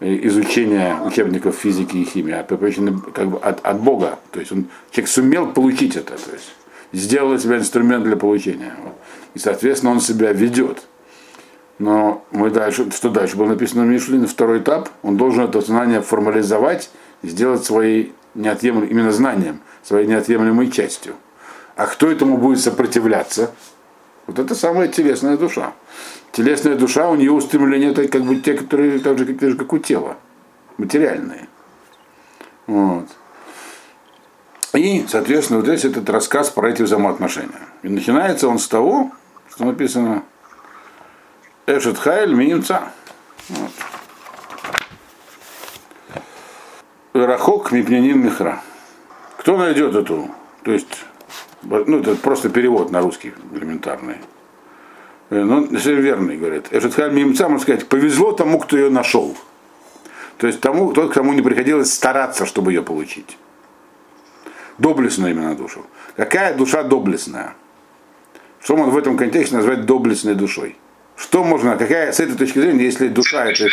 изучения 0.00 0.96
учебников 1.04 1.54
физики 1.54 1.98
и 1.98 2.04
химии, 2.04 2.32
а 2.32 2.42
получено 2.44 2.98
как 3.14 3.28
бы 3.28 3.38
от, 3.40 3.60
от 3.62 3.78
Бога. 3.78 4.20
То 4.30 4.40
есть 4.40 4.52
он, 4.52 4.68
человек 4.90 5.10
сумел 5.10 5.52
получить 5.52 5.96
это, 5.96 6.16
то 6.16 6.32
есть 6.32 6.54
сделал 6.92 7.34
из 7.34 7.42
себя 7.42 7.58
инструмент 7.58 8.04
для 8.04 8.16
получения. 8.16 8.74
И, 9.34 9.38
соответственно, 9.38 9.92
он 9.92 10.00
себя 10.00 10.32
ведет. 10.32 10.86
Но 11.78 12.24
мы 12.30 12.50
дальше, 12.50 12.90
что 12.90 13.10
дальше 13.10 13.36
было 13.36 13.48
написано 13.48 13.84
в 13.84 13.86
Мишлине, 13.86 14.26
второй 14.26 14.60
этап, 14.60 14.88
он 15.02 15.16
должен 15.16 15.44
это 15.44 15.60
знание 15.60 16.00
формализовать 16.00 16.90
сделать 17.22 17.64
своей 17.64 18.14
неотъемлемой, 18.34 18.88
именно 18.88 19.12
знанием, 19.12 19.60
своей 19.82 20.06
неотъемлемой 20.06 20.70
частью. 20.70 21.14
А 21.76 21.86
кто 21.86 22.10
этому 22.10 22.36
будет 22.36 22.60
сопротивляться? 22.60 23.52
Вот 24.26 24.38
это 24.38 24.54
самая 24.54 24.88
телесная 24.88 25.36
душа. 25.36 25.72
Телесная 26.32 26.76
душа, 26.76 27.08
у 27.08 27.14
нее 27.14 27.32
устремления 27.32 27.90
это 27.90 28.06
как 28.08 28.22
бы 28.22 28.36
те, 28.36 28.54
которые 28.54 28.98
так 29.00 29.18
же, 29.18 29.26
как, 29.26 29.58
как 29.58 29.72
у 29.72 29.78
тела, 29.78 30.16
материальные. 30.78 31.48
Вот. 32.66 33.08
И, 34.74 35.04
соответственно, 35.08 35.60
вот 35.60 35.68
здесь 35.68 35.84
этот 35.84 36.08
рассказ 36.08 36.48
про 36.50 36.70
эти 36.70 36.82
взаимоотношения. 36.82 37.60
И 37.82 37.88
начинается 37.88 38.48
он 38.48 38.58
с 38.58 38.66
того, 38.68 39.10
что 39.50 39.66
написано 39.66 40.22
Эшет 41.66 41.96
Хайль 41.98 42.34
Минимца. 42.34 42.92
Вот. 43.48 43.70
Рахок 47.12 47.70
Мипнянин 47.70 48.20
Михра. 48.20 48.62
Кто 49.36 49.56
найдет 49.56 49.94
эту? 49.94 50.28
То 50.64 50.72
есть, 50.72 51.04
ну 51.62 52.00
это 52.00 52.16
просто 52.16 52.48
перевод 52.48 52.90
на 52.90 53.00
русский 53.00 53.32
элементарный. 53.52 54.16
Э, 55.30 55.44
ну, 55.44 55.68
если 55.70 55.94
верный, 55.94 56.36
говорит. 56.36 56.66
Эшет 56.72 56.94
Хайль 56.94 57.12
Минимца, 57.12 57.48
можно 57.48 57.62
сказать, 57.62 57.88
повезло 57.88 58.32
тому, 58.32 58.58
кто 58.58 58.76
ее 58.76 58.90
нашел. 58.90 59.36
То 60.38 60.48
есть 60.48 60.60
тому, 60.60 60.92
тот, 60.92 61.12
кому 61.12 61.32
не 61.32 61.42
приходилось 61.42 61.94
стараться, 61.94 62.44
чтобы 62.44 62.72
ее 62.72 62.82
получить. 62.82 63.38
Доблестная 64.78 65.30
именно 65.30 65.54
душу. 65.54 65.86
Какая 66.16 66.56
душа 66.56 66.82
доблестная? 66.82 67.54
Что 68.60 68.74
он 68.74 68.90
в 68.90 68.96
этом 68.96 69.16
контексте 69.16 69.54
назвать 69.54 69.86
доблестной 69.86 70.34
душой? 70.34 70.76
Что 71.16 71.44
можно, 71.44 71.76
какая 71.76 72.12
с 72.12 72.20
этой 72.20 72.36
точки 72.36 72.58
зрения, 72.58 72.84
если 72.84 73.08
душа 73.08 73.46
это... 73.46 73.68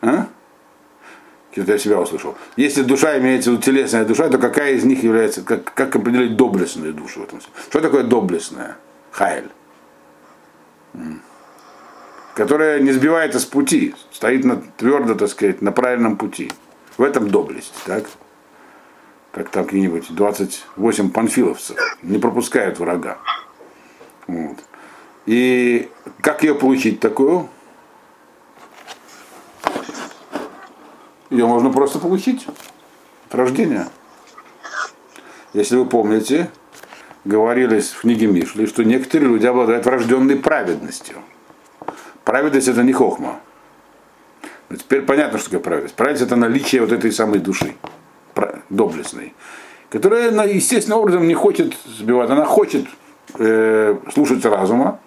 А? 0.00 0.28
Что-то 1.50 1.72
я 1.72 1.78
себя 1.78 2.00
услышал. 2.00 2.36
Если 2.56 2.82
душа 2.82 3.18
имеется 3.18 3.50
в 3.50 3.54
виду 3.54 3.62
телесная 3.62 4.04
душа, 4.04 4.28
то 4.28 4.38
какая 4.38 4.74
из 4.74 4.84
них 4.84 5.02
является, 5.02 5.42
как, 5.42 5.72
как 5.74 5.96
определить 5.96 6.36
доблестную 6.36 6.92
душу 6.92 7.20
в 7.20 7.24
этом 7.24 7.40
смысле? 7.40 7.62
Что 7.68 7.80
такое 7.80 8.04
доблестная? 8.04 8.76
Хайль. 9.10 9.50
Которая 12.34 12.78
не 12.80 12.92
сбивается 12.92 13.40
с 13.40 13.44
пути, 13.44 13.94
стоит 14.12 14.44
на, 14.44 14.62
твердо, 14.76 15.14
так 15.14 15.28
сказать, 15.28 15.60
на 15.60 15.72
правильном 15.72 16.16
пути. 16.16 16.52
В 16.96 17.02
этом 17.02 17.28
доблесть, 17.28 17.74
так? 17.84 18.04
Как 19.32 19.48
там 19.48 19.64
какие-нибудь 19.64 20.14
28 20.14 21.10
панфиловцев 21.10 21.76
не 22.02 22.18
пропускают 22.18 22.78
врага. 22.78 23.18
Вот. 24.26 24.58
И 25.28 25.90
как 26.22 26.42
ее 26.42 26.54
получить 26.54 27.00
такую? 27.00 27.50
Ее 31.28 31.46
можно 31.46 31.70
просто 31.70 31.98
получить 31.98 32.46
от 33.28 33.34
рождения. 33.34 33.88
Если 35.52 35.76
вы 35.76 35.84
помните, 35.84 36.50
говорилось 37.26 37.90
в 37.90 38.00
книге 38.00 38.26
Мишли, 38.26 38.66
что 38.66 38.84
некоторые 38.84 39.28
люди 39.28 39.44
обладают 39.44 39.84
врожденной 39.84 40.36
праведностью. 40.36 41.16
Праведность 42.24 42.68
это 42.68 42.82
не 42.82 42.94
хохма. 42.94 43.38
Но 44.70 44.76
теперь 44.76 45.02
понятно, 45.02 45.38
что 45.38 45.50
такое 45.50 45.60
праведность. 45.60 45.94
Праведность 45.94 46.24
это 46.24 46.36
наличие 46.36 46.80
вот 46.80 46.92
этой 46.92 47.12
самой 47.12 47.40
души, 47.40 47.74
доблестной, 48.70 49.34
которая 49.90 50.30
естественным 50.46 51.00
образом 51.00 51.28
не 51.28 51.34
хочет 51.34 51.76
сбивать, 51.84 52.30
она 52.30 52.46
хочет 52.46 52.86
э, 53.38 53.94
слушать 54.14 54.42
разума, 54.46 55.00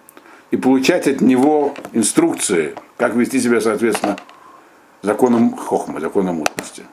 и 0.52 0.56
получать 0.56 1.08
от 1.08 1.20
него 1.22 1.74
инструкции, 1.92 2.76
как 2.98 3.14
вести 3.14 3.40
себя, 3.40 3.60
соответственно, 3.60 4.18
законом 5.00 5.56
хохма, 5.56 5.98
законом 5.98 6.36
мудрости. 6.36 6.84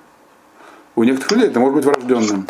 У 0.95 1.04
некоторых 1.04 1.32
людей 1.34 1.50
это 1.50 1.60
может 1.60 1.76
быть 1.76 1.86
врожденным. 1.86 2.48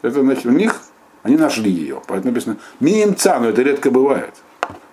Это 0.00 0.22
значит, 0.22 0.46
у 0.46 0.50
них 0.50 0.80
они 1.24 1.36
нашли 1.36 1.70
ее. 1.70 2.00
Поэтому 2.06 2.32
написано 2.32 2.56
минимца, 2.78 3.38
но 3.40 3.48
это 3.48 3.62
редко 3.62 3.90
бывает. 3.90 4.34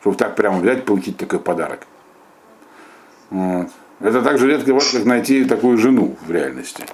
Чтобы 0.01 0.17
так 0.17 0.35
прямо 0.35 0.59
взять 0.59 0.83
получить 0.83 1.15
такой 1.15 1.39
подарок. 1.39 1.85
Вот. 3.29 3.67
Это 3.99 4.23
так 4.23 4.39
же 4.39 4.47
редко 4.47 4.73
бывает, 4.73 4.91
как 4.91 5.05
найти 5.05 5.45
такую 5.45 5.77
жену 5.77 6.17
в 6.25 6.31
реальности. 6.31 6.85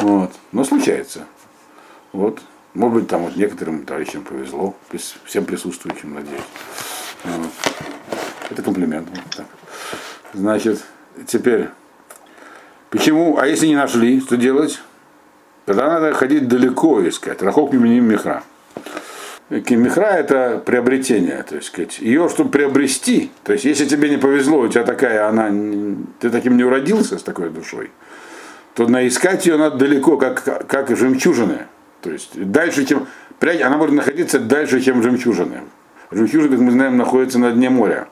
Вот. 0.00 0.32
Но 0.52 0.62
случается. 0.62 1.24
Вот. 2.12 2.40
Может 2.74 2.94
быть, 2.94 3.08
там 3.08 3.22
вот 3.22 3.34
некоторым 3.34 3.84
товарищам 3.84 4.22
повезло, 4.22 4.76
всем 5.24 5.44
присутствующим, 5.44 6.14
надеюсь. 6.14 6.44
Это 8.50 8.62
комплимент. 8.62 9.08
Так. 9.36 9.46
Значит, 10.32 10.84
теперь, 11.26 11.68
почему, 12.90 13.38
а 13.38 13.46
если 13.46 13.66
не 13.66 13.76
нашли, 13.76 14.20
что 14.20 14.36
делать? 14.36 14.80
Тогда 15.66 15.88
надо 15.88 16.14
ходить 16.14 16.48
далеко 16.48 17.06
искать. 17.08 17.42
Рахок 17.42 17.72
миминим 17.72 18.04
михра. 18.04 18.42
Михра 19.50 20.08
это 20.08 20.62
приобретение, 20.64 21.42
то 21.42 21.56
есть 21.56 21.68
сказать, 21.68 22.00
ее, 22.00 22.28
чтобы 22.28 22.50
приобрести, 22.50 23.30
то 23.44 23.54
есть 23.54 23.64
если 23.64 23.86
тебе 23.86 24.10
не 24.10 24.18
повезло, 24.18 24.58
у 24.58 24.68
тебя 24.68 24.84
такая, 24.84 25.26
она, 25.26 25.48
ты 26.20 26.28
таким 26.28 26.58
не 26.58 26.64
уродился 26.64 27.18
с 27.18 27.22
такой 27.22 27.48
душой, 27.48 27.90
то 28.74 28.86
наискать 28.86 29.46
ее 29.46 29.56
надо 29.56 29.76
далеко, 29.78 30.18
как, 30.18 30.66
как 30.66 30.94
жемчужины. 30.94 31.66
То 32.02 32.10
есть 32.10 32.30
дальше, 32.34 32.84
чем, 32.84 33.06
она 33.40 33.76
может 33.78 33.94
находиться 33.94 34.38
дальше, 34.38 34.82
чем 34.82 35.02
жемчужины. 35.02 35.62
Жемчужины, 36.10 36.56
как 36.56 36.60
мы 36.60 36.70
знаем, 36.70 36.96
находятся 36.96 37.38
на 37.38 37.52
дне 37.52 37.70
моря. 37.70 38.08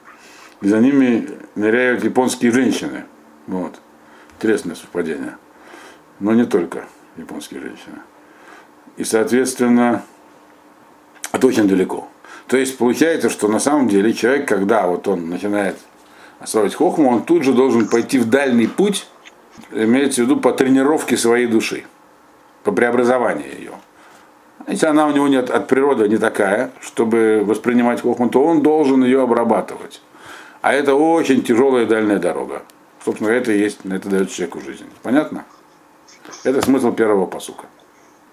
И 0.61 0.67
за 0.67 0.79
ними 0.79 1.29
ныряют 1.55 2.03
японские 2.03 2.51
женщины. 2.51 3.05
Вот. 3.47 3.79
Интересное 4.37 4.75
совпадение. 4.75 5.37
Но 6.19 6.33
не 6.33 6.45
только 6.45 6.85
японские 7.15 7.61
женщины. 7.61 7.97
И, 8.97 9.03
соответственно, 9.03 10.03
это 11.31 11.47
очень 11.47 11.67
далеко. 11.67 12.07
То 12.47 12.57
есть 12.57 12.77
получается, 12.77 13.29
что 13.29 13.47
на 13.47 13.59
самом 13.59 13.87
деле 13.87 14.13
человек, 14.13 14.47
когда 14.47 14.87
вот 14.87 15.07
он 15.07 15.29
начинает 15.29 15.77
осваивать 16.39 16.75
хохму, 16.75 17.09
он 17.09 17.23
тут 17.23 17.43
же 17.43 17.53
должен 17.53 17.87
пойти 17.87 18.19
в 18.19 18.29
дальний 18.29 18.67
путь, 18.67 19.07
имеется 19.71 20.21
в 20.21 20.25
виду 20.25 20.39
по 20.39 20.51
тренировке 20.53 21.17
своей 21.17 21.47
души, 21.47 21.83
по 22.63 22.71
преобразованию 22.71 23.51
ее. 23.57 23.71
Если 24.67 24.85
она 24.85 25.07
у 25.07 25.11
него 25.11 25.27
нет, 25.29 25.49
от 25.49 25.67
природы 25.67 26.09
не 26.09 26.17
такая, 26.17 26.71
чтобы 26.81 27.41
воспринимать 27.45 28.01
хохму, 28.01 28.29
то 28.29 28.43
он 28.43 28.61
должен 28.61 29.03
ее 29.03 29.23
обрабатывать. 29.23 30.01
А 30.61 30.73
это 30.73 30.95
очень 30.95 31.41
тяжелая 31.41 31.85
дальняя 31.85 32.19
дорога. 32.19 32.63
Собственно, 33.03 33.29
это 33.29 33.53
и 33.53 33.59
есть, 33.59 33.79
это 33.85 34.09
дает 34.09 34.29
человеку 34.29 34.59
жизнь. 34.59 34.85
Понятно? 35.03 35.45
Это 36.43 36.61
смысл 36.61 36.91
первого 36.91 37.25
посука. 37.25 37.65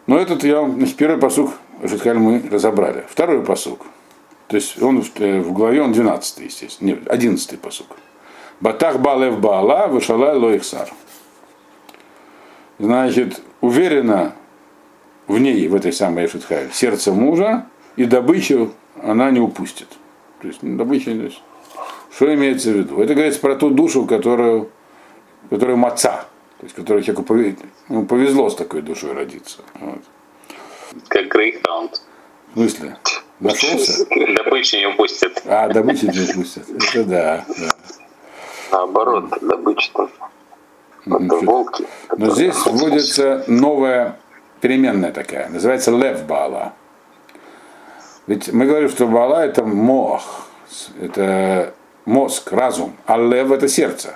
Но 0.07 0.19
этот 0.19 0.43
я, 0.43 0.69
значит, 0.69 0.97
первый 0.97 1.19
посук 1.19 1.53
Житхаль 1.83 2.19
мы 2.19 2.43
разобрали. 2.51 3.05
Второй 3.09 3.45
посук. 3.45 3.87
То 4.49 4.57
есть 4.57 4.81
он 4.83 5.03
в, 5.03 5.21
э, 5.21 5.41
в 5.41 5.53
главе 5.53 5.83
он 5.83 5.93
12, 5.93 6.39
естественно. 6.41 6.89
Нет, 6.89 7.09
11 7.09 7.61
посук. 7.61 7.87
Батах 8.61 8.99
балев 8.99 9.39
баала, 9.39 9.87
вышала 9.87 10.33
лоихсар. 10.33 10.89
Значит, 12.79 13.41
уверенно 13.61 14.35
в 15.27 15.39
ней, 15.39 15.69
в 15.69 15.75
этой 15.75 15.93
самой 15.93 16.27
Эшетхайль, 16.27 16.71
сердце 16.73 17.13
мужа, 17.13 17.67
и 17.97 18.05
добычу 18.05 18.73
она 19.03 19.31
не 19.31 19.41
упустит. 19.41 19.89
То 20.41 20.49
есть 20.49 20.63
ну, 20.63 20.77
добыча, 20.77 21.11
есть, 21.11 21.43
что 22.15 22.33
имеется 22.35 22.71
в 22.71 22.75
виду? 22.75 23.01
Это 23.01 23.15
говорится 23.15 23.41
про 23.41 23.57
ту 23.57 23.71
душу, 23.71 24.07
которую, 24.07 24.71
которую 25.51 25.79
маца, 25.79 26.27
то 26.59 26.65
есть 26.65 26.75
которой 26.75 27.03
человеку 27.03 27.25
ну, 27.89 28.05
повезло 28.05 28.51
с 28.51 28.55
такой 28.55 28.83
душой 28.83 29.13
родиться. 29.13 29.63
Вот. 29.81 30.03
Как 31.09 31.29
Грейхаунд. 31.29 32.01
В 32.53 32.55
смысле? 32.55 32.97
Нашелся? 33.41 34.07
Добычу 34.45 34.77
не 34.77 34.87
упустят. 34.87 35.43
А, 35.47 35.69
добычу 35.69 36.07
не 36.07 36.31
упустят. 36.31 36.69
Это 36.69 37.05
да. 37.05 37.45
да. 37.49 37.71
Наоборот, 38.71 39.31
добыча-то. 39.41 40.09
Это 41.05 41.37
волки. 41.45 41.85
Но 42.17 42.31
здесь 42.31 42.55
вводится 42.65 43.45
новая 43.49 44.19
переменная 44.65 45.13
такая, 45.13 45.51
называется 45.51 45.91
лев 45.91 46.25
Баала. 46.25 46.73
Ведь 48.27 48.51
мы 48.51 48.65
говорим, 48.65 48.89
что 48.89 49.07
Баала 49.07 49.45
это 49.45 49.63
мох, 49.63 50.49
это 50.99 51.75
мозг, 52.07 52.51
разум, 52.51 52.97
а 53.05 53.19
лев 53.19 53.53
это 53.53 53.69
сердце. 53.69 54.15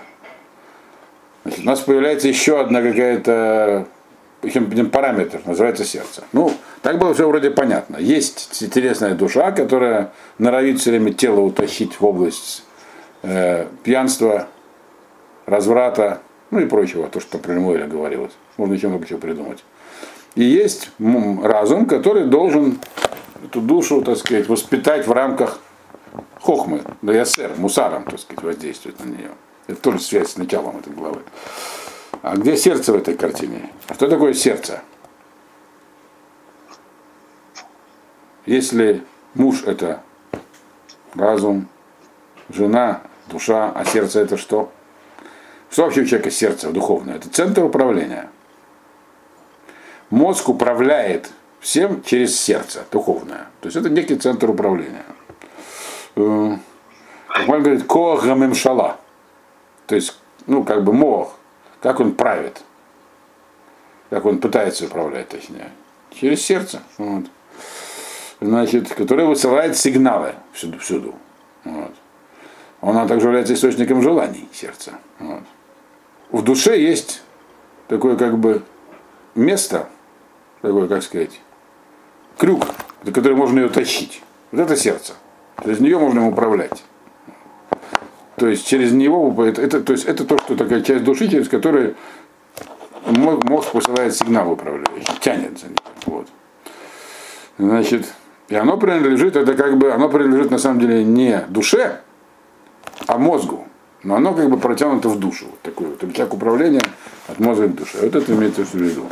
Значит, 1.45 1.61
у 1.65 1.67
нас 1.67 1.81
появляется 1.81 2.29
еще 2.29 2.59
одна 2.59 2.81
какая-то 2.81 3.89
параметр, 4.91 5.43
называется 5.45 5.85
сердце. 5.85 6.25
Ну, 6.33 6.51
так 6.81 6.97
было 6.97 7.13
все 7.13 7.29
вроде 7.29 7.51
понятно. 7.51 7.99
Есть 7.99 8.63
интересная 8.63 9.15
душа, 9.15 9.53
которая 9.53 10.13
норовит 10.39 10.81
все 10.81 10.93
время 10.93 11.13
тело 11.13 11.41
утащить 11.41 12.01
в 12.01 12.07
область 12.07 12.65
э, 13.23 13.67
пьянства, 13.83 14.49
разврата, 15.45 16.23
ну 16.51 16.61
и 16.61 16.65
прочего, 16.65 17.07
то, 17.09 17.21
что 17.21 17.37
про 17.37 17.53
Лемуэля 17.53 17.87
говорилось. 17.87 18.33
Можно 18.57 18.73
еще 18.73 18.89
много 18.89 19.05
чего 19.05 19.19
придумать. 19.19 19.63
И 20.39 20.45
есть 20.45 20.91
разум, 21.01 21.87
который 21.87 22.27
должен 22.27 22.79
эту 23.45 23.61
душу, 23.61 24.03
так 24.03 24.17
сказать, 24.19 24.49
воспитать 24.49 25.05
в 25.09 25.11
рамках 25.11 25.59
хохмы, 26.41 26.83
да 27.03 27.13
я 27.13 27.25
сэр, 27.25 27.55
мусаром, 27.57 28.05
так 28.05 28.21
сказать, 28.21 28.45
воздействует 28.45 29.01
на 29.01 29.09
нее. 29.09 29.31
Это 29.67 29.81
тоже 29.81 29.99
связь 29.99 30.29
с 30.31 30.37
началом 30.37 30.79
этой 30.79 30.93
главы. 30.93 31.23
А 32.23 32.37
где 32.37 32.57
сердце 32.57 32.93
в 32.93 32.95
этой 32.95 33.17
картине? 33.17 33.73
Что 33.93 34.07
такое 34.07 34.33
сердце? 34.33 34.83
Если 38.47 39.03
муж 39.35 39.65
это 39.65 40.05
разум, 41.15 41.67
жена, 42.49 43.03
душа, 43.27 43.73
а 43.75 43.85
сердце 43.85 44.21
это 44.21 44.37
что? 44.37 44.71
Что 45.69 45.83
вообще 45.83 46.03
у 46.03 46.05
человека 46.05 46.31
сердце 46.31 46.71
духовное? 46.71 47.17
Это 47.17 47.29
центр 47.29 47.65
управления. 47.65 48.31
Мозг 50.11 50.49
управляет 50.49 51.31
всем 51.61 52.03
через 52.03 52.39
сердце 52.39 52.85
духовное. 52.91 53.49
То 53.61 53.67
есть 53.67 53.77
это 53.77 53.91
некий 53.91 54.17
центр 54.17 54.51
управления. 54.51 55.05
Э, 56.17 56.57
как 57.29 57.49
он 57.49 57.63
говорит, 57.63 57.85
коах 57.85 58.25
шала. 58.55 58.97
То 59.87 59.95
есть, 59.95 60.19
ну, 60.47 60.65
как 60.65 60.85
бы 60.85 60.93
мох, 60.93 61.37
как 61.81 62.01
он 62.01 62.13
правит, 62.13 62.63
как 64.11 64.25
он 64.25 64.39
пытается 64.39 64.87
управлять, 64.87 65.29
точнее, 65.29 65.71
через 66.11 66.45
сердце. 66.45 66.83
Вот. 66.97 67.25
Значит, 68.41 68.93
которое 68.95 69.27
высылает 69.27 69.77
сигналы 69.77 70.35
всюду. 70.53 70.79
всюду. 70.79 71.15
Вот. 71.65 71.93
Она 72.81 73.07
также 73.07 73.27
является 73.27 73.55
источником 73.55 74.03
желаний 74.03 74.49
сердца. 74.53 74.93
Вот. 75.19 75.43
В 76.31 76.43
душе 76.43 76.81
есть 76.81 77.23
такое 77.89 78.17
как 78.17 78.39
бы 78.39 78.63
место, 79.35 79.89
такое, 80.63 80.89
как 80.89 81.03
сказать, 81.03 81.41
крюк, 82.37 82.67
за 83.03 83.13
который 83.13 83.35
можно 83.35 83.61
ее 83.61 83.69
тащить. 83.69 84.23
Вот 84.53 84.61
это 84.63 84.77
сердце. 84.77 85.15
Через 85.63 85.81
нее 85.81 85.99
можно 85.99 86.29
управлять. 86.29 86.83
То 88.37 88.47
есть 88.47 88.67
через 88.67 88.93
него, 88.93 89.45
это, 89.45 89.61
это, 89.61 89.81
то 89.81 89.93
есть 89.93 90.05
это 90.05 90.25
то, 90.25 90.39
что 90.39 90.55
такая 90.57 90.81
часть 90.83 91.05
души, 91.05 91.29
через 91.29 91.49
которую 91.49 91.97
мозг 93.07 93.73
посылает 93.73 94.15
сигнал 94.15 94.53
управляющий, 94.53 95.19
тянет 95.21 95.59
за 95.59 95.67
ним. 95.67 95.77
Вот. 96.07 96.29
Значит, 97.59 98.07
и 98.49 98.55
оно 98.55 98.77
принадлежит, 98.77 99.35
это 99.35 99.55
как 99.55 99.77
бы, 99.77 99.93
оно 99.93 100.09
принадлежит 100.09 100.51
на 100.51 100.59
самом 100.59 100.81
деле 100.81 101.05
не 101.05 101.45
душе, 101.49 102.01
а 103.07 103.19
мозгу. 103.19 103.67
Но 104.05 104.15
оно 104.15 104.33
как 104.33 104.49
бы 104.49 104.59
протянуто 104.59 105.09
в 105.09 105.19
душу. 105.19 105.47
Вот 105.47 105.61
такой 105.63 105.89
вот 105.89 106.03
рычаг 106.05 106.33
управления 106.33 106.83
от 107.27 107.41
мозга 107.41 107.67
к 107.67 107.75
душе. 107.75 107.99
Вот 108.01 108.15
это 108.15 108.33
имеется 108.33 108.65
в 108.65 108.73
виду. 108.75 109.07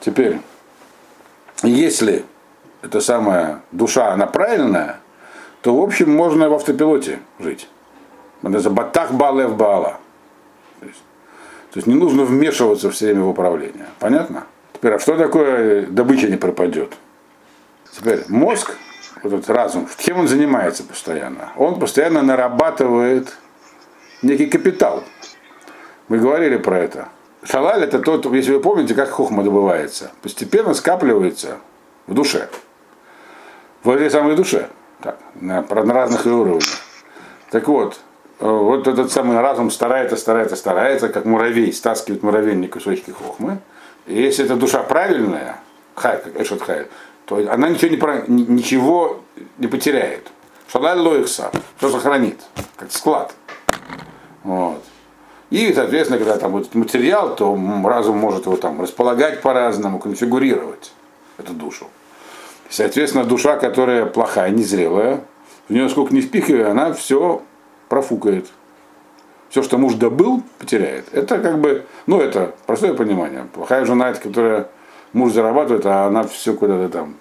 Теперь, 0.00 0.38
если 1.62 2.24
эта 2.82 3.00
самая 3.00 3.62
душа, 3.72 4.12
она 4.12 4.26
правильная, 4.26 5.00
то, 5.62 5.74
в 5.76 5.82
общем, 5.82 6.14
можно 6.14 6.48
в 6.48 6.54
автопилоте 6.54 7.18
жить. 7.38 7.68
Это 8.42 8.70
батах 8.70 9.12
балев 9.12 9.56
бала. 9.56 9.98
То 10.80 10.86
то 10.86 11.78
есть 11.78 11.86
не 11.86 11.94
нужно 11.94 12.24
вмешиваться 12.24 12.90
все 12.90 13.06
время 13.06 13.22
в 13.22 13.28
управление. 13.28 13.86
Понятно? 13.98 14.44
Теперь, 14.72 14.94
а 14.94 14.98
что 14.98 15.16
такое 15.16 15.86
добыча 15.86 16.28
не 16.28 16.36
пропадет? 16.36 16.94
Теперь 17.92 18.24
мозг, 18.28 18.76
вот 19.22 19.32
этот 19.32 19.50
разум, 19.50 19.88
чем 19.98 20.20
он 20.20 20.28
занимается 20.28 20.84
постоянно? 20.84 21.52
Он 21.56 21.78
постоянно 21.78 22.22
нарабатывает 22.22 23.36
некий 24.22 24.46
капитал. 24.46 25.02
Мы 26.08 26.18
говорили 26.18 26.56
про 26.56 26.78
это. 26.78 27.08
Шалаль 27.42 27.84
это 27.84 28.00
тот, 28.00 28.26
если 28.32 28.54
вы 28.54 28.60
помните, 28.60 28.94
как 28.94 29.10
хухма 29.10 29.42
добывается. 29.42 30.10
Постепенно 30.22 30.74
скапливается 30.74 31.58
в 32.06 32.14
душе. 32.14 32.48
В 33.84 33.90
этой 33.90 34.10
самой 34.10 34.36
душе. 34.36 34.68
Так, 35.00 35.18
на, 35.34 35.62
на 35.62 35.94
разных 35.94 36.26
уровнях. 36.26 36.64
Так 37.50 37.68
вот, 37.68 37.98
Э, 38.40 38.48
вот 38.48 38.86
этот 38.86 39.10
самый 39.10 39.40
разум 39.40 39.70
старается, 39.70 40.16
старается, 40.16 40.56
старается, 40.56 41.08
как 41.08 41.24
муравей, 41.24 41.72
стаскивает 41.72 42.22
муравейник 42.22 42.72
кусочки 42.72 43.10
хохмы. 43.10 43.58
И 44.06 44.20
если 44.20 44.44
эта 44.44 44.56
душа 44.56 44.82
правильная, 44.82 45.60
хай, 45.94 46.22
как 46.22 46.40
Эшот 46.40 46.62
Хай, 46.62 46.86
то 47.26 47.36
она 47.50 47.68
ничего 47.68 48.24
не, 48.28 48.44
ничего 48.44 49.20
не 49.58 49.66
потеряет. 49.66 50.28
Шалаль 50.70 50.98
лоихса, 50.98 51.50
все 51.78 51.90
сохранит, 51.90 52.40
как 52.76 52.92
склад. 52.92 53.34
Вот. 54.44 54.82
И, 55.50 55.72
соответственно, 55.72 56.18
когда 56.18 56.36
там 56.36 56.52
будет 56.52 56.74
материал, 56.74 57.34
то 57.34 57.58
разум 57.84 58.18
может 58.18 58.44
его 58.46 58.56
там 58.56 58.80
располагать 58.82 59.40
по-разному, 59.40 59.98
конфигурировать 59.98 60.92
эту 61.38 61.52
душу. 61.52 61.86
соответственно, 62.68 63.24
душа, 63.24 63.56
которая 63.56 64.04
плохая, 64.04 64.50
незрелая, 64.50 65.24
в 65.68 65.72
нее 65.72 65.88
сколько 65.88 66.12
не 66.12 66.20
впихивая, 66.20 66.70
она 66.70 66.92
все 66.92 67.42
профукает. 67.88 68.46
Все, 69.48 69.62
что 69.62 69.78
муж 69.78 69.94
добыл, 69.94 70.42
потеряет. 70.58 71.06
Это 71.12 71.38
как 71.38 71.58
бы, 71.60 71.86
ну 72.06 72.20
это 72.20 72.54
простое 72.66 72.92
понимание. 72.92 73.46
Плохая 73.54 73.86
жена, 73.86 74.10
это 74.10 74.20
которая 74.20 74.68
муж 75.14 75.32
зарабатывает, 75.32 75.86
а 75.86 76.06
она 76.06 76.24
все 76.24 76.52
куда-то 76.52 76.90
там 76.90 77.16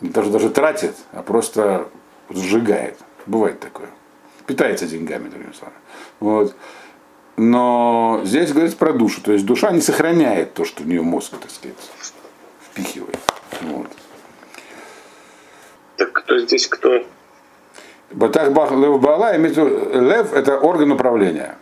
даже, 0.00 0.30
даже 0.30 0.50
тратит, 0.50 0.94
а 1.12 1.22
просто 1.22 1.88
сжигает. 2.30 2.98
Бывает 3.26 3.58
такое. 3.58 3.88
Питается 4.48 4.86
деньгами, 4.86 5.28
другими 5.28 5.52
словами. 5.52 5.78
Вот. 6.20 6.54
Но 7.36 8.22
здесь 8.24 8.50
говорится 8.50 8.78
про 8.78 8.94
душу. 8.94 9.20
То 9.20 9.32
есть 9.32 9.44
душа 9.44 9.70
не 9.72 9.82
сохраняет 9.82 10.54
то, 10.54 10.64
что 10.64 10.82
в 10.82 10.86
нее 10.86 11.02
мозг, 11.02 11.34
так 11.38 11.50
сказать, 11.50 11.76
впихивает. 12.62 13.18
Вот. 13.60 13.88
Так 15.96 16.12
кто 16.14 16.38
здесь 16.38 16.66
кто? 16.66 17.04
Батах 18.10 18.52
Бах 18.52 18.72
Лев 18.72 18.98
Баала 19.02 19.36
имеется 19.36 19.64
Лев 19.64 20.32
это 20.32 20.58
орган 20.58 20.92
управления. 20.92 21.58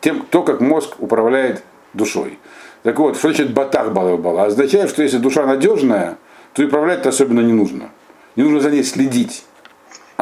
Тем, 0.00 0.24
то, 0.30 0.44
как 0.44 0.60
мозг 0.60 0.94
управляет 1.00 1.64
душой. 1.92 2.38
Так 2.84 3.00
вот, 3.00 3.16
что 3.16 3.28
значит 3.28 3.52
Батах 3.52 3.90
Бах 3.90 4.10
Лев 4.10 4.20
Баала? 4.20 4.44
Означает, 4.44 4.90
что 4.90 5.02
если 5.02 5.18
душа 5.18 5.44
надежная, 5.44 6.18
то 6.52 6.62
и 6.62 6.66
управлять-то 6.66 7.08
особенно 7.08 7.40
не 7.40 7.52
нужно. 7.52 7.90
Не 8.36 8.44
нужно 8.44 8.60
за 8.60 8.70
ней 8.70 8.84
следить. 8.84 9.44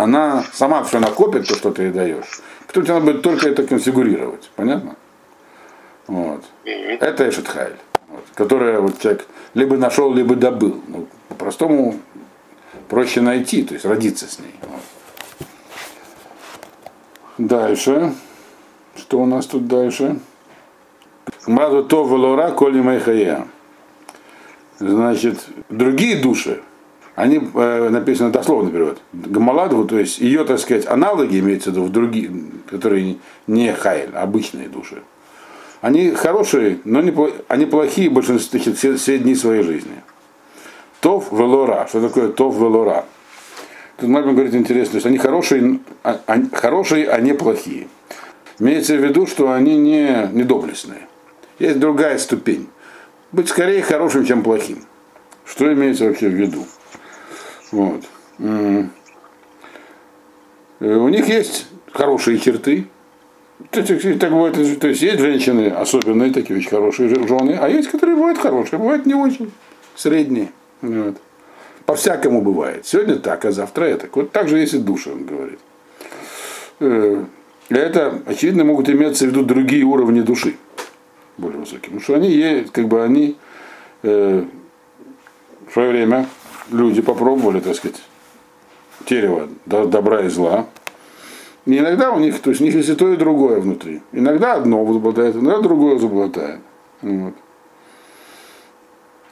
Она 0.03 0.45
сама 0.55 0.83
все 0.83 0.99
накопит, 0.99 1.47
то, 1.47 1.55
что 1.55 1.71
ты 1.71 1.83
ей 1.83 1.93
даешь. 1.93 2.41
Потом 2.67 2.85
тебе 2.85 2.95
надо 2.95 3.07
будет 3.07 3.23
только 3.23 3.49
это 3.49 3.67
конфигурировать. 3.67 4.51
Понятно? 4.57 4.97
Вот. 6.07 6.43
Это 6.65 7.29
Эшетхайль, 7.29 7.77
вот, 8.09 8.25
которая 8.35 8.81
вот 8.81 8.99
человек 8.99 9.27
либо 9.53 9.77
нашел, 9.77 10.15
либо 10.15 10.37
добыл. 10.37 10.81
Ну, 10.89 11.07
по-простому 11.29 11.97
проще 12.89 13.21
найти, 13.21 13.63
то 13.63 13.75
есть 13.75 13.85
родиться 13.85 14.27
с 14.27 14.39
ней. 14.39 14.55
Вот. 14.63 14.81
Дальше. 17.37 18.15
Что 18.97 19.21
у 19.21 19.27
нас 19.27 19.45
тут 19.47 19.69
дальше? 19.69 20.19
Мазу 21.47 21.85
то 21.85 22.07
велора 22.07 22.53
коли 22.53 22.81
майхая. 22.81 23.47
Значит, 24.79 25.45
другие 25.69 26.23
души, 26.23 26.63
они 27.21 27.41
э, 27.55 27.89
написано 27.91 28.31
дословно 28.31 28.71
перевод. 28.71 28.99
Гамаладову, 29.13 29.85
то 29.85 29.99
есть 29.99 30.19
ее, 30.21 30.45
так 30.45 30.59
сказать, 30.59 30.87
аналоги, 30.87 31.39
имеется 31.39 31.71
в 31.71 31.75
виду, 31.75 31.85
в 31.85 31.93
другие, 31.93 32.31
которые 32.69 33.17
не 33.47 33.73
хайль, 33.73 34.11
обычные 34.15 34.69
души. 34.69 35.03
Они 35.83 36.13
хорошие, 36.13 36.79
но 36.85 37.03
не, 37.03 37.15
они 37.49 37.67
плохие 37.67 38.09
в 38.09 38.15
большинстве 38.15 38.61
все, 38.61 38.97
все 38.97 39.19
дни 39.19 39.35
своей 39.35 39.63
жизни. 39.63 40.03
Тов 41.01 41.31
велора. 41.31 41.87
Что 41.89 42.01
такое 42.01 42.29
тов 42.29 42.57
велора? 42.57 43.05
Тут 43.99 44.09
Мальбин 44.09 44.35
говорит 44.35 44.55
интересно, 44.55 44.99
что 44.99 45.09
они 45.11 45.19
хорошие, 45.19 45.81
а, 46.03 46.21
они, 46.27 46.49
хорошие, 46.53 47.07
а 47.09 47.21
не 47.21 47.35
плохие. 47.35 47.89
Имеется 48.59 48.97
в 48.97 49.05
виду, 49.05 49.27
что 49.27 49.53
они 49.53 49.77
не, 49.77 50.31
не 50.33 50.45
доблестные. 50.45 51.07
Есть 51.59 51.79
другая 51.79 52.17
ступень. 52.17 52.69
Быть 53.33 53.49
скорее 53.49 53.83
хорошим, 53.83 54.25
чем 54.25 54.43
плохим. 54.43 54.85
Что 55.45 55.71
имеется 55.73 56.07
вообще 56.07 56.29
в 56.29 56.35
виду? 56.35 56.65
Вот. 57.73 58.05
Э, 58.39 58.85
у 60.81 61.09
них 61.09 61.29
есть 61.29 61.67
хорошие 61.93 62.39
черты. 62.39 62.87
Так 63.71 64.31
бывает, 64.31 64.81
то 64.81 64.89
есть 64.89 65.03
есть 65.03 65.19
женщины 65.19 65.69
особенные, 65.69 66.33
такие 66.33 66.59
очень 66.59 66.71
хорошие 66.71 67.11
жены, 67.11 67.59
а 67.61 67.69
есть, 67.69 67.91
которые 67.91 68.17
бывают 68.17 68.39
хорошие, 68.39 68.79
бывают 68.79 69.05
не 69.05 69.15
очень, 69.15 69.53
средние. 69.95 70.51
Вот. 70.81 71.19
По-всякому 71.85 72.41
бывает. 72.41 72.87
Сегодня 72.87 73.17
так, 73.17 73.45
а 73.45 73.53
завтра 73.53 73.85
это. 73.85 74.09
Вот 74.15 74.33
так 74.33 74.49
же 74.49 74.59
есть 74.59 74.73
и 74.75 74.79
душа, 74.79 75.11
он 75.11 75.25
говорит. 75.25 75.59
Э, 76.81 77.25
это, 77.69 78.23
очевидно, 78.27 78.65
могут 78.65 78.89
иметься 78.89 79.27
в 79.27 79.29
виду 79.29 79.43
другие 79.43 79.85
уровни 79.85 80.23
души, 80.23 80.57
более 81.37 81.61
высокие. 81.61 81.83
Потому 81.83 82.01
что 82.01 82.15
они, 82.15 82.67
как 82.73 82.89
бы 82.89 83.05
они 83.05 83.37
э, 84.03 84.45
в 85.69 85.73
свое 85.73 85.91
время 85.91 86.27
люди 86.71 87.03
попробовали, 87.03 87.61
так 87.61 87.75
сказать, 87.77 88.01
дерево 89.07 89.49
добра 89.67 90.23
и 90.23 90.29
зла. 90.29 90.67
И 91.67 91.79
иногда 91.79 92.11
у 92.11 92.19
них, 92.19 92.41
то 92.41 92.51
есть 92.51 92.63
у 92.63 92.65
них 92.65 92.75
есть 92.75 92.89
и 92.89 92.95
то, 92.95 93.13
и 93.13 93.17
другое 93.17 93.61
внутри. 93.61 94.03
Иногда 94.13 94.55
одно 94.55 94.85
возобладает, 94.85 95.37
иногда 95.37 95.61
другое 95.61 95.95
возобладает. 95.95 96.61
Вот. 97.03 97.35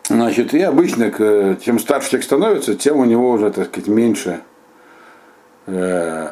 Значит, 0.09 0.55
и 0.55 0.61
обычно, 0.61 1.57
чем 1.61 1.79
старше 1.79 2.11
человек 2.11 2.25
становится, 2.25 2.75
тем 2.75 2.99
у 2.99 3.05
него 3.05 3.31
уже, 3.31 3.51
так 3.51 3.67
сказать, 3.67 3.89
меньше 3.89 4.41
э, 5.67 6.31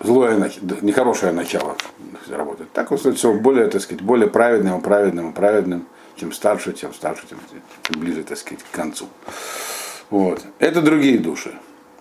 злое, 0.00 0.50
нехорошее 0.82 1.32
начало 1.32 1.76
работает. 2.28 2.70
Так 2.72 2.90
вот 2.90 3.00
все 3.00 3.32
более, 3.34 3.68
так 3.68 3.80
сказать, 3.80 4.02
более 4.02 4.28
праведным, 4.28 4.80
праведным, 4.80 5.32
праведным. 5.32 5.86
Чем 6.16 6.32
старше, 6.32 6.72
тем 6.72 6.94
старше, 6.94 7.26
тем, 7.28 7.38
тем 7.82 8.00
ближе, 8.00 8.22
так 8.22 8.38
сказать, 8.38 8.62
к 8.62 8.74
концу. 8.74 9.06
Вот. 10.10 10.42
Это 10.58 10.82
другие 10.82 11.18
души. 11.18 11.54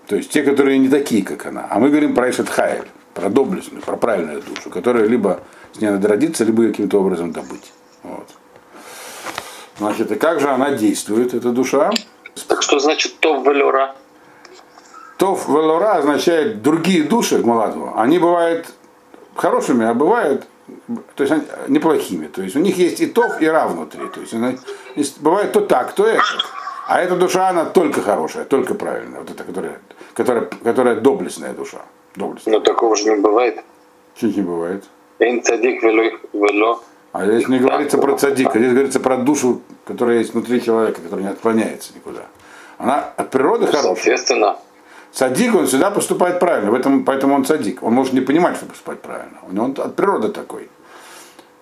То 0.07 0.15
есть 0.15 0.29
те, 0.29 0.43
которые 0.43 0.77
не 0.77 0.89
такие, 0.89 1.23
как 1.23 1.45
она. 1.45 1.67
А 1.69 1.79
мы 1.79 1.89
говорим 1.89 2.13
про 2.13 2.29
Эшет 2.29 2.49
Хайль, 2.49 2.87
про 3.13 3.29
доблестную, 3.29 3.81
про 3.81 3.97
правильную 3.97 4.41
душу, 4.41 4.69
которая 4.69 5.07
либо 5.07 5.41
с 5.73 5.81
ней 5.81 5.89
надо 5.89 6.07
родиться, 6.07 6.43
либо 6.43 6.67
каким-то 6.67 6.99
образом 6.99 7.31
добыть. 7.31 7.73
Вот. 8.03 8.27
Значит, 9.77 10.11
и 10.11 10.15
как 10.15 10.39
же 10.39 10.49
она 10.49 10.71
действует, 10.71 11.33
эта 11.33 11.49
душа? 11.49 11.91
Так 12.47 12.61
что 12.61 12.79
значит 12.79 13.19
Тов 13.19 13.45
Велора? 13.45 13.95
Тов 15.17 15.47
Велора 15.47 15.95
означает 15.95 16.61
другие 16.61 17.03
души 17.03 17.39
Гмаладова. 17.39 18.01
Они 18.01 18.19
бывают 18.19 18.67
хорошими, 19.35 19.85
а 19.85 19.93
бывают 19.93 20.45
то 21.15 21.23
есть 21.23 21.31
они 21.31 21.43
неплохими. 21.67 22.27
То 22.27 22.41
есть 22.41 22.55
у 22.55 22.59
них 22.59 22.77
есть 22.77 22.99
и 22.99 23.07
тов, 23.07 23.41
и 23.41 23.45
ра 23.45 23.67
внутри. 23.67 24.07
То 24.07 24.21
есть 24.21 24.33
она, 24.33 24.53
бывает 25.19 25.51
то 25.51 25.61
так, 25.61 25.93
то 25.93 26.05
это. 26.05 26.23
А 26.88 27.02
эта 27.02 27.15
душа, 27.15 27.50
она 27.50 27.65
только 27.65 28.02
хорошая, 28.02 28.45
только 28.45 28.76
правильная. 28.76 29.19
Вот 29.19 29.32
эта, 29.32 29.43
которая, 29.43 29.80
которая, 30.13 30.50
которая 30.63 30.95
доблестная 30.95 31.54
душа. 31.54 31.80
Доблестная. 32.15 32.56
Но 32.56 32.60
такого 32.60 32.95
же 32.95 33.06
не 33.06 33.15
бывает. 33.15 33.63
Чуть 34.15 34.38
не 34.38 34.43
бывает. 34.43 34.84
А 37.12 37.26
здесь 37.26 37.48
не 37.48 37.60
говорится 37.60 37.98
про 37.98 38.17
цадика, 38.17 38.60
здесь 38.60 38.71
говорится 38.71 39.00
про 39.00 39.17
душу, 39.17 39.62
которая 39.86 40.19
есть 40.19 40.34
внутри 40.34 40.62
человека, 40.62 41.02
которая 41.02 41.28
не 41.28 41.32
отклоняется 41.32 41.93
никуда. 41.95 42.24
Она 42.78 43.13
от 43.15 43.30
природы 43.30 43.67
хорошая. 43.67 43.95
Соответственно. 43.95 44.58
Садик, 45.12 45.56
он 45.56 45.65
всегда 45.65 45.91
поступает 45.91 46.41
правильно, 46.41 46.71
в 46.71 46.74
этом, 46.74 47.06
поэтому 47.06 47.36
он 47.36 47.45
садик. 47.45 47.82
Он 47.84 47.93
может 47.93 48.12
не 48.12 48.19
понимать, 48.19 48.58
что 48.58 48.65
поступать 48.65 49.00
правильно. 49.00 49.39
Он 49.50 49.74
от 49.78 49.95
природы 49.95 50.28
такой. 50.28 50.69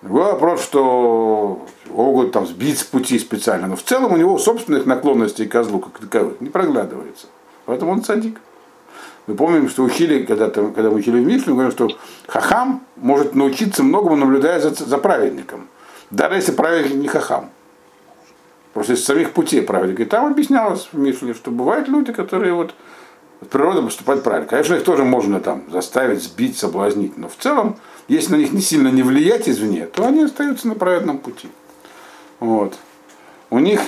Другой 0.04 0.32
вопрос, 0.32 0.62
что 0.62 1.64
могут 1.88 2.32
там 2.32 2.46
сбить 2.46 2.78
с 2.78 2.84
пути 2.84 3.18
специально, 3.18 3.68
но 3.68 3.74
в 3.74 3.82
целом 3.82 4.12
у 4.12 4.16
него 4.18 4.36
собственных 4.36 4.84
наклонностей 4.84 5.46
козлу 5.46 5.78
как 5.78 5.98
таковых 5.98 6.42
не 6.42 6.50
проглядывается. 6.50 7.26
Поэтому 7.64 7.92
он 7.92 8.04
садик. 8.04 8.38
Мы 9.26 9.34
помним, 9.34 9.70
что 9.70 9.82
учили, 9.82 10.24
когда, 10.24 10.48
-то, 10.48 10.74
когда 10.74 10.90
мы 10.90 10.96
учили 10.96 11.18
в 11.18 11.26
Мишле, 11.26 11.54
мы 11.54 11.62
говорим, 11.62 11.72
что 11.72 11.88
хахам 12.28 12.82
может 12.96 13.34
научиться 13.34 13.82
многому, 13.82 14.16
наблюдая 14.16 14.60
за, 14.60 14.74
за 14.74 14.98
праведником. 14.98 15.68
Даже 16.10 16.34
если 16.34 16.52
праведник 16.52 16.96
не 16.96 17.08
хахам. 17.08 17.48
Просто 18.74 18.92
из 18.92 19.04
самих 19.06 19.32
путей 19.32 19.62
праведника. 19.62 20.02
И 20.02 20.06
там 20.06 20.26
объяснялось 20.26 20.86
в 20.92 20.98
Мишле, 20.98 21.32
что 21.32 21.50
бывают 21.50 21.88
люди, 21.88 22.12
которые 22.12 22.52
вот 22.52 22.74
природа 23.50 23.80
поступает 23.80 24.22
правильно. 24.22 24.50
Конечно, 24.50 24.74
их 24.74 24.84
тоже 24.84 25.02
можно 25.02 25.40
там 25.40 25.62
заставить, 25.70 26.22
сбить, 26.22 26.58
соблазнить. 26.58 27.16
Но 27.16 27.30
в 27.30 27.36
целом 27.36 27.78
если 28.08 28.32
на 28.32 28.36
них 28.36 28.52
не 28.52 28.60
сильно 28.60 28.88
не 28.88 29.02
влиять 29.02 29.48
извне, 29.48 29.86
то 29.86 30.06
они 30.06 30.22
остаются 30.22 30.68
на 30.68 30.74
праведном 30.74 31.18
пути. 31.18 31.48
Вот. 32.40 32.74
У 33.50 33.58
них 33.58 33.80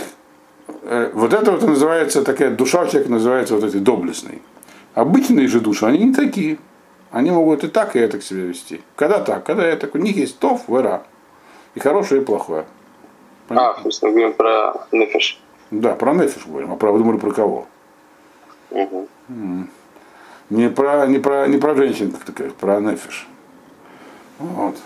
э, 0.82 1.10
вот 1.12 1.32
это 1.32 1.52
вот 1.52 1.62
называется, 1.62 2.22
такая 2.22 2.50
душа 2.50 2.82
у 2.82 2.86
человека 2.86 3.10
называется 3.10 3.54
вот 3.54 3.64
этой 3.64 3.80
доблестной. 3.80 4.40
Обычные 4.94 5.48
же 5.48 5.60
души, 5.60 5.84
они 5.84 5.98
не 6.04 6.14
такие. 6.14 6.58
Они 7.10 7.30
могут 7.30 7.64
и 7.64 7.68
так, 7.68 7.96
и 7.96 7.98
это 7.98 8.18
к 8.18 8.22
себе 8.22 8.42
вести. 8.42 8.80
Когда 8.96 9.20
так, 9.20 9.44
когда 9.44 9.64
это, 9.64 9.88
у 9.92 9.98
них 9.98 10.16
есть 10.16 10.38
тов, 10.38 10.68
вера. 10.68 11.04
И 11.74 11.80
хорошее, 11.80 12.22
и 12.22 12.24
плохое. 12.24 12.66
Понятно? 13.48 13.70
А, 13.70 13.74
то 13.82 13.88
есть 13.88 14.02
мы 14.02 14.10
говорим 14.10 14.32
про 14.32 14.86
нефиш. 14.92 15.40
Да, 15.70 15.94
про 15.94 16.14
нефиш 16.14 16.46
говорим, 16.46 16.72
а 16.72 16.76
про, 16.76 16.92
вы 16.92 16.98
думали 16.98 17.18
про 17.18 17.30
кого? 17.30 17.66
Угу. 18.70 19.08
Не 20.50 20.70
про, 20.70 21.06
не 21.06 21.18
про, 21.18 21.46
не 21.46 21.58
про 21.58 21.74
женщин, 21.74 22.10
как 22.12 22.24
такая, 22.24 22.50
про 22.50 22.80
нефиш. 22.80 23.26
Вот. 24.38 24.76